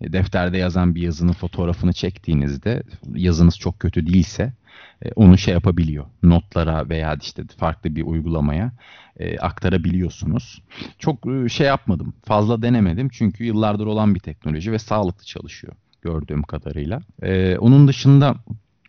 E, 0.00 0.12
defterde 0.12 0.58
yazan 0.58 0.94
bir 0.94 1.02
yazının 1.02 1.32
fotoğrafını 1.32 1.92
çektiğinizde 1.92 2.82
yazınız 3.14 3.58
çok 3.58 3.80
kötü 3.80 4.06
değilse 4.06 4.52
onu 5.16 5.38
şey 5.38 5.54
yapabiliyor. 5.54 6.04
Notlara 6.22 6.88
veya 6.88 7.16
işte 7.22 7.42
farklı 7.58 7.96
bir 7.96 8.02
uygulamaya 8.02 8.72
e, 9.16 9.38
aktarabiliyorsunuz. 9.38 10.62
Çok 10.98 11.26
e, 11.26 11.48
şey 11.48 11.66
yapmadım. 11.66 12.14
Fazla 12.24 12.62
denemedim 12.62 13.08
çünkü 13.08 13.44
yıllardır 13.44 13.86
olan 13.86 14.14
bir 14.14 14.20
teknoloji 14.20 14.72
ve 14.72 14.78
sağlıklı 14.78 15.24
çalışıyor 15.24 15.72
gördüğüm 16.02 16.42
kadarıyla. 16.42 17.00
E, 17.22 17.56
onun 17.58 17.88
dışında 17.88 18.36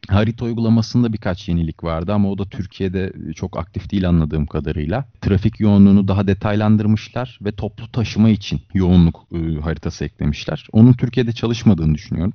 Harita 0.09 0.45
uygulamasında 0.45 1.13
birkaç 1.13 1.49
yenilik 1.49 1.83
vardı 1.83 2.13
ama 2.13 2.29
o 2.31 2.37
da 2.37 2.45
Türkiye'de 2.45 3.13
çok 3.35 3.59
aktif 3.59 3.91
değil 3.91 4.09
anladığım 4.09 4.45
kadarıyla. 4.45 5.05
Trafik 5.21 5.59
yoğunluğunu 5.59 6.07
daha 6.07 6.27
detaylandırmışlar 6.27 7.39
ve 7.41 7.51
toplu 7.51 7.91
taşıma 7.91 8.29
için 8.29 8.61
yoğunluk 8.73 9.27
e, 9.31 9.61
haritası 9.61 10.05
eklemişler. 10.05 10.67
Onun 10.71 10.93
Türkiye'de 10.93 11.31
çalışmadığını 11.31 11.95
düşünüyorum. 11.95 12.33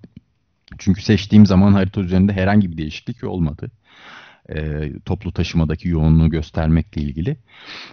Çünkü 0.79 1.03
seçtiğim 1.03 1.47
zaman 1.47 1.73
harita 1.73 2.01
üzerinde 2.01 2.33
herhangi 2.33 2.73
bir 2.73 2.79
değişiklik 2.79 3.25
olmadı. 3.25 3.71
E, 4.57 4.93
toplu 5.05 5.33
taşımadaki 5.33 5.89
yoğunluğu 5.89 6.31
göstermekle 6.31 7.03
ilgili. 7.03 7.37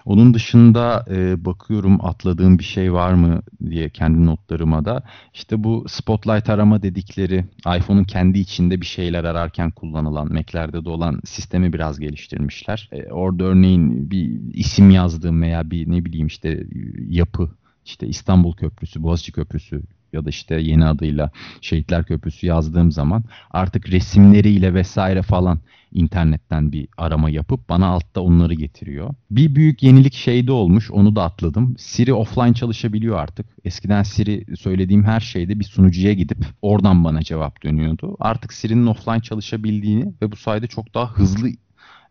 Onun 0.05 0.33
dışında 0.33 1.05
e, 1.09 1.45
bakıyorum 1.45 2.05
atladığım 2.05 2.59
bir 2.59 2.63
şey 2.63 2.93
var 2.93 3.13
mı 3.13 3.41
diye 3.69 3.89
kendi 3.89 4.25
notlarıma 4.25 4.85
da. 4.85 5.03
İşte 5.33 5.63
bu 5.63 5.85
Spotlight 5.87 6.49
arama 6.49 6.81
dedikleri 6.83 7.45
iPhone'un 7.77 8.03
kendi 8.03 8.39
içinde 8.39 8.81
bir 8.81 8.85
şeyler 8.85 9.23
ararken 9.23 9.71
kullanılan 9.71 10.33
Mac'lerde 10.33 10.85
de 10.85 10.89
olan 10.89 11.21
sistemi 11.25 11.73
biraz 11.73 11.99
geliştirmişler. 11.99 12.89
E, 12.91 13.03
orada 13.03 13.43
örneğin 13.43 14.11
bir 14.11 14.53
isim 14.53 14.89
yazdığım 14.89 15.41
veya 15.41 15.71
bir 15.71 15.91
ne 15.91 16.05
bileyim 16.05 16.27
işte 16.27 16.67
yapı 17.09 17.51
işte 17.85 18.07
İstanbul 18.07 18.53
Köprüsü, 18.53 19.03
Boğaziçi 19.03 19.31
Köprüsü 19.31 19.81
ya 20.15 20.25
da 20.25 20.29
işte 20.29 20.55
yeni 20.55 20.85
adıyla 20.85 21.31
Şehitler 21.61 22.03
Köprüsü 22.03 22.47
yazdığım 22.47 22.91
zaman 22.91 23.23
artık 23.51 23.89
resimleriyle 23.89 24.73
vesaire 24.73 25.21
falan 25.21 25.59
internetten 25.91 26.71
bir 26.71 26.87
arama 26.97 27.29
yapıp 27.29 27.69
bana 27.69 27.87
altta 27.87 28.21
onları 28.21 28.53
getiriyor. 28.53 29.13
Bir 29.31 29.55
büyük 29.55 29.83
yenilik 29.83 30.13
şeyde 30.13 30.51
olmuş 30.51 30.91
onu 30.91 31.15
da 31.15 31.23
atladım. 31.23 31.75
Siri 31.77 32.13
offline 32.13 32.53
çalışabiliyor 32.53 33.19
artık. 33.19 33.45
Eskiden 33.65 34.03
Siri 34.03 34.45
söylediğim 34.57 35.03
her 35.03 35.19
şeyde 35.19 35.59
bir 35.59 35.65
sunucuya 35.65 36.13
gidip 36.13 36.45
oradan 36.61 37.03
bana 37.03 37.21
cevap 37.21 37.63
dönüyordu. 37.63 38.15
Artık 38.19 38.53
Siri'nin 38.53 38.85
offline 38.87 39.19
çalışabildiğini 39.19 40.13
ve 40.21 40.31
bu 40.31 40.35
sayede 40.35 40.67
çok 40.67 40.93
daha 40.93 41.11
hızlı 41.11 41.49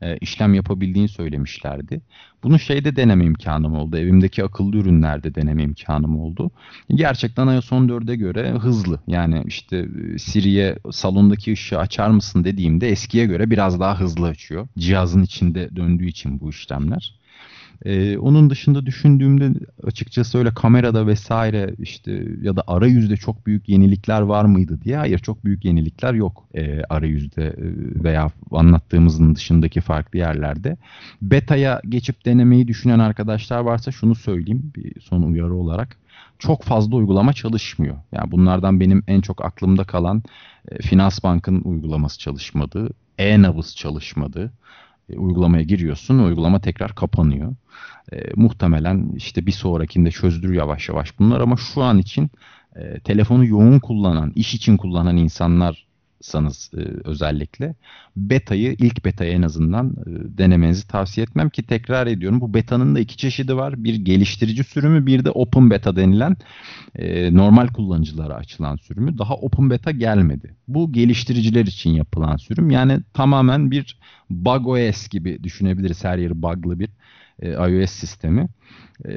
e, 0.02 0.16
işlem 0.16 0.54
yapabildiğini 0.54 1.08
söylemişlerdi. 1.08 2.00
Bunu 2.42 2.58
şeyde 2.58 2.96
deneme 2.96 3.24
imkanım 3.24 3.74
oldu. 3.74 3.96
Evimdeki 3.96 4.44
akıllı 4.44 4.76
ürünlerde 4.76 5.34
deneme 5.34 5.62
imkanım 5.62 6.18
oldu. 6.18 6.50
Gerçekten 6.88 7.46
iOS 7.46 7.72
14'e 7.72 8.16
göre 8.16 8.50
hızlı. 8.50 9.00
Yani 9.06 9.42
işte 9.46 9.76
e, 10.14 10.18
Siri'ye 10.18 10.78
salondaki 10.92 11.52
ışığı 11.52 11.78
açar 11.78 12.10
mısın 12.10 12.44
dediğimde 12.44 12.88
eskiye 12.88 13.26
göre 13.26 13.50
biraz 13.50 13.80
daha 13.80 14.00
hızlı 14.00 14.26
açıyor. 14.26 14.68
Cihazın 14.78 15.22
içinde 15.22 15.76
döndüğü 15.76 16.06
için 16.06 16.40
bu 16.40 16.50
işlemler. 16.50 17.14
Ee, 17.84 18.18
onun 18.18 18.50
dışında 18.50 18.86
düşündüğümde 18.86 19.52
açıkçası 19.82 20.38
öyle 20.38 20.54
kamerada 20.54 21.06
vesaire 21.06 21.74
işte 21.78 22.24
ya 22.42 22.56
da 22.56 22.64
arayüzde 22.66 23.16
çok 23.16 23.46
büyük 23.46 23.68
yenilikler 23.68 24.20
var 24.20 24.44
mıydı 24.44 24.80
diye 24.84 24.96
hayır 24.96 25.18
çok 25.18 25.44
büyük 25.44 25.64
yenilikler 25.64 26.14
yok 26.14 26.44
e, 26.54 26.82
arayüzde 26.88 27.44
e, 27.46 27.54
veya 28.04 28.30
anlattığımızın 28.50 29.34
dışındaki 29.34 29.80
farklı 29.80 30.18
yerlerde. 30.18 30.76
Beta'ya 31.22 31.80
geçip 31.88 32.24
denemeyi 32.24 32.68
düşünen 32.68 32.98
arkadaşlar 32.98 33.60
varsa 33.60 33.90
şunu 33.90 34.14
söyleyeyim 34.14 34.72
bir 34.76 35.00
son 35.00 35.22
uyarı 35.22 35.54
olarak. 35.54 35.96
Çok 36.38 36.62
fazla 36.62 36.96
uygulama 36.96 37.32
çalışmıyor. 37.32 37.96
Yani 38.12 38.30
bunlardan 38.30 38.80
benim 38.80 39.04
en 39.08 39.20
çok 39.20 39.44
aklımda 39.44 39.84
kalan 39.84 40.22
e, 40.68 40.82
Finansbank'ın 40.82 41.60
uygulaması 41.64 42.18
çalışmadı. 42.18 42.90
E-Nabız 43.18 43.76
çalışmadı 43.76 44.52
e, 45.08 45.16
uygulamaya 45.16 45.62
giriyorsun, 45.62 46.18
uygulama 46.18 46.60
tekrar 46.60 46.94
kapanıyor. 46.94 47.54
E, 48.12 48.16
muhtemelen 48.36 49.12
işte 49.16 49.46
bir 49.46 49.52
sonrakinde 49.52 50.10
çözdür 50.10 50.54
yavaş 50.54 50.88
yavaş 50.88 51.18
bunlar 51.18 51.40
ama 51.40 51.56
şu 51.56 51.82
an 51.82 51.98
için 51.98 52.30
e, 52.76 53.00
telefonu 53.00 53.46
yoğun 53.46 53.78
kullanan, 53.78 54.32
iş 54.34 54.54
için 54.54 54.76
kullanan 54.76 55.16
insanlar 55.16 55.86
sanız 56.24 56.70
e, 56.76 56.80
özellikle 57.04 57.74
beta'yı 58.16 58.76
ilk 58.78 59.04
beta'yı 59.04 59.32
en 59.32 59.42
azından 59.42 59.90
e, 59.90 60.38
denemenizi 60.38 60.88
tavsiye 60.88 61.24
etmem 61.24 61.50
ki 61.50 61.62
tekrar 61.62 62.06
ediyorum 62.06 62.40
bu 62.40 62.54
beta'nın 62.54 62.94
da 62.94 63.00
iki 63.00 63.16
çeşidi 63.16 63.56
var. 63.56 63.84
Bir 63.84 63.94
geliştirici 63.94 64.64
sürümü 64.64 65.06
bir 65.06 65.24
de 65.24 65.30
open 65.30 65.70
beta 65.70 65.96
denilen 65.96 66.36
e, 66.96 67.34
normal 67.34 67.68
kullanıcılara 67.68 68.34
açılan 68.34 68.76
sürümü. 68.76 69.18
Daha 69.18 69.34
open 69.34 69.70
beta 69.70 69.90
gelmedi. 69.90 70.56
Bu 70.68 70.92
geliştiriciler 70.92 71.66
için 71.66 71.90
yapılan 71.90 72.36
sürüm 72.36 72.70
yani 72.70 73.00
tamamen 73.14 73.70
bir 73.70 73.98
bug 74.30 74.68
OS 74.68 75.08
gibi 75.08 75.44
düşünebiliriz 75.44 76.04
her 76.04 76.18
yeri 76.18 76.42
bug'lı 76.42 76.78
bir 76.78 76.88
iOS 77.42 77.90
sistemi. 77.90 78.48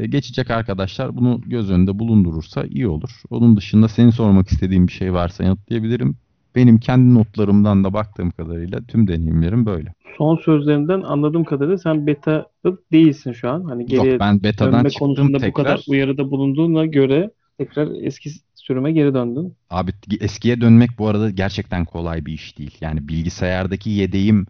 Geçecek 0.10 0.52
arkadaşlar 0.52 1.17
bunu 1.17 1.41
göz 1.46 1.72
önünde 1.72 2.00
bulundurursa 2.00 2.65
iyi 2.65 2.88
olur. 2.88 3.22
Onun 3.30 3.58
dışında 3.58 3.88
senin 3.88 4.10
sormak 4.10 4.48
istediğin 4.48 4.88
bir 4.88 4.93
şey 4.93 5.13
varsa 5.13 5.43
yanıtlayabilirim. 5.43 6.17
Benim 6.56 6.78
kendi 6.78 7.14
notlarımdan 7.14 7.84
da 7.84 7.94
baktığım 7.94 8.32
kadarıyla 8.32 8.80
tüm 8.88 9.08
deneyimlerim 9.08 9.66
böyle. 9.66 9.94
Son 10.18 10.36
sözlerinden 10.36 11.02
anladığım 11.02 11.44
kadarıyla 11.44 11.78
sen 11.78 12.08
beta 12.08 12.46
değilsin 12.92 13.32
şu 13.32 13.50
an. 13.50 13.64
Hani 13.64 13.86
geriye 13.86 14.12
Yok 14.12 14.20
ben 14.20 14.44
betadan 14.44 14.84
çıktım 14.84 15.00
konusunda 15.00 15.38
tekrar. 15.38 15.50
bu 15.52 15.54
kadar 15.54 15.84
uyarıda 15.88 16.32
bulunduğuna 16.32 16.86
göre 16.86 17.32
tekrar 17.58 17.88
eski 18.02 18.30
sürüme 18.67 18.91
geri 18.91 19.13
döndün. 19.13 19.56
Abi 19.69 19.91
eskiye 20.19 20.62
dönmek 20.62 20.89
bu 20.97 21.08
arada 21.08 21.30
gerçekten 21.30 21.86
kolay 21.86 22.25
bir 22.25 22.34
iş 22.34 22.58
değil. 22.58 22.77
Yani 22.82 23.08
bilgisayardaki 23.08 23.89
yedeğim 23.89 24.45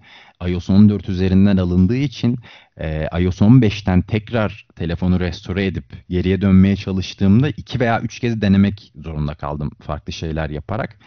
iOS 0.47 0.69
14 0.69 1.09
üzerinden 1.09 1.57
alındığı 1.57 1.97
için 1.97 2.35
e, 2.77 3.07
iOS 3.19 3.41
15'ten 3.41 4.01
tekrar 4.01 4.67
telefonu 4.75 5.19
restore 5.19 5.65
edip 5.65 5.85
geriye 6.09 6.41
dönmeye 6.41 6.75
çalıştığımda 6.75 7.49
iki 7.49 7.79
veya 7.79 8.01
üç 8.01 8.19
kez 8.19 8.41
denemek 8.41 8.93
zorunda 8.95 9.33
kaldım 9.33 9.71
farklı 9.81 10.13
şeyler 10.13 10.49
yaparak. 10.49 10.99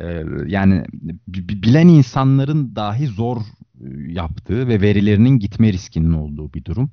E, 0.00 0.22
yani 0.46 0.84
bilen 1.26 1.88
insanların 1.88 2.76
dahi 2.76 3.06
zor 3.06 3.36
yaptığı 4.08 4.68
ve 4.68 4.80
verilerinin 4.80 5.38
gitme 5.38 5.72
riskinin 5.72 6.12
olduğu 6.12 6.54
bir 6.54 6.64
durum. 6.64 6.90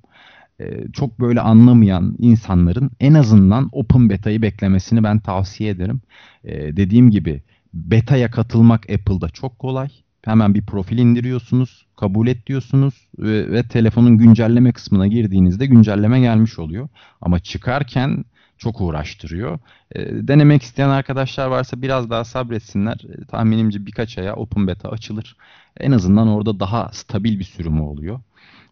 E, 0.60 0.92
çok 0.94 1.20
böyle 1.20 1.42
anlamayan 1.42 2.16
insanların 2.20 2.92
en 3.00 3.14
azından 3.14 3.70
open 3.72 4.10
beta'yı 4.10 4.42
beklemesini 4.42 5.04
ben 5.04 5.20
tavsiye 5.20 5.70
ederim. 5.70 6.02
E, 6.44 6.78
dediğim 6.78 7.12
gibi 7.12 7.42
beta'ya 7.74 8.32
katılmak 8.32 8.90
Apple'da 8.90 9.30
çok 9.30 9.60
kolay. 9.60 9.90
Hemen 10.26 10.54
bir 10.54 10.66
profil 10.66 10.98
indiriyorsunuz, 10.98 11.86
kabul 11.96 12.28
et 12.28 12.48
diyorsunuz 12.48 13.08
ve, 13.20 13.52
ve 13.52 13.64
telefonun 13.64 14.18
güncelleme 14.18 14.72
kısmına 14.72 15.08
girdiğinizde 15.08 15.66
güncelleme 15.66 16.20
gelmiş 16.20 16.60
oluyor. 16.60 16.90
Ama 17.22 17.40
çıkarken 17.40 18.26
çok 18.60 18.82
uğraştırıyor. 18.82 19.60
E, 19.96 20.28
denemek 20.28 20.62
isteyen 20.64 20.90
arkadaşlar 20.90 21.48
varsa 21.48 21.82
biraz 21.82 22.10
daha 22.10 22.24
sabretsinler. 22.26 22.98
E, 23.10 23.26
tahminimce 23.26 23.86
birkaç 23.86 24.18
aya 24.18 24.36
Open 24.36 24.68
Beta 24.68 24.90
açılır. 24.90 25.36
En 25.78 25.92
azından 25.92 26.28
orada 26.28 26.60
daha 26.60 26.90
stabil 26.94 27.40
bir 27.40 27.44
sürümü 27.44 27.82
oluyor. 27.82 28.20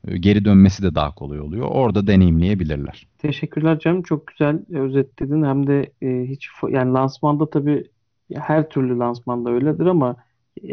E, 0.07 0.17
geri 0.17 0.45
dönmesi 0.45 0.83
de 0.83 0.95
daha 0.95 1.15
kolay 1.15 1.39
oluyor. 1.39 1.67
Orada 1.71 2.07
deneyimleyebilirler. 2.07 3.07
Teşekkürler 3.17 3.79
canım. 3.79 4.03
Çok 4.03 4.27
güzel 4.27 4.59
özetledin. 4.69 5.43
Hem 5.43 5.67
de 5.67 5.91
e, 6.01 6.25
hiç 6.29 6.47
yani 6.69 6.93
lansmanda 6.93 7.49
tabii 7.49 7.87
her 8.33 8.69
türlü 8.69 8.99
lansmanda 8.99 9.49
öyledir 9.49 9.85
ama 9.85 10.15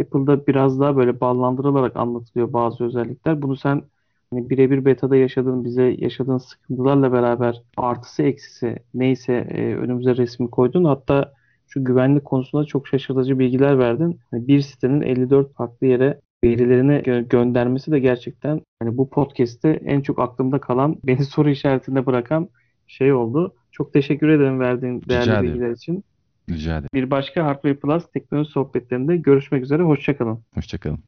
Apple'da 0.00 0.46
biraz 0.46 0.80
daha 0.80 0.96
böyle 0.96 1.20
ballandırılarak 1.20 1.96
anlatılıyor 1.96 2.52
bazı 2.52 2.84
özellikler. 2.84 3.42
Bunu 3.42 3.56
sen 3.56 3.82
hani 4.34 4.50
birebir 4.50 4.84
betada 4.84 5.16
yaşadığın, 5.16 5.64
bize 5.64 5.94
yaşadığın 5.98 6.38
sıkıntılarla 6.38 7.12
beraber 7.12 7.62
artısı 7.76 8.22
eksisi 8.22 8.76
neyse 8.94 9.32
e, 9.32 9.74
önümüze 9.74 10.16
resmi 10.16 10.50
koydun. 10.50 10.84
Hatta 10.84 11.32
şu 11.68 11.84
güvenlik 11.84 12.24
konusunda 12.24 12.64
çok 12.64 12.88
şaşırtıcı 12.88 13.38
bilgiler 13.38 13.78
verdin. 13.78 14.20
Hani 14.30 14.48
bir 14.48 14.60
sitenin 14.60 15.00
54 15.00 15.54
farklı 15.54 15.86
yere 15.86 16.20
verilerini 16.44 16.92
gö- 16.92 17.28
göndermesi 17.28 17.92
de 17.92 17.98
gerçekten 17.98 18.60
hani 18.82 18.96
bu 18.96 19.10
podcast'te 19.10 19.70
en 19.70 20.00
çok 20.00 20.18
aklımda 20.18 20.60
kalan, 20.60 20.96
beni 21.06 21.24
soru 21.24 21.50
işaretinde 21.50 22.06
bırakan 22.06 22.48
şey 22.86 23.12
oldu. 23.12 23.54
Çok 23.72 23.92
teşekkür 23.92 24.28
ederim 24.28 24.60
verdiğin 24.60 25.02
değerli 25.08 25.22
Rica 25.22 25.32
ederim. 25.32 25.44
bilgiler 25.54 25.70
için. 25.70 26.04
Rica 26.50 26.72
ederim. 26.72 26.88
Bir 26.94 27.10
başka 27.10 27.44
Hardware 27.46 27.74
Plus 27.74 28.10
teknoloji 28.12 28.50
sohbetlerinde 28.50 29.16
görüşmek 29.16 29.62
üzere. 29.62 29.82
Hoşçakalın. 29.82 30.40
Hoşçakalın. 30.54 31.04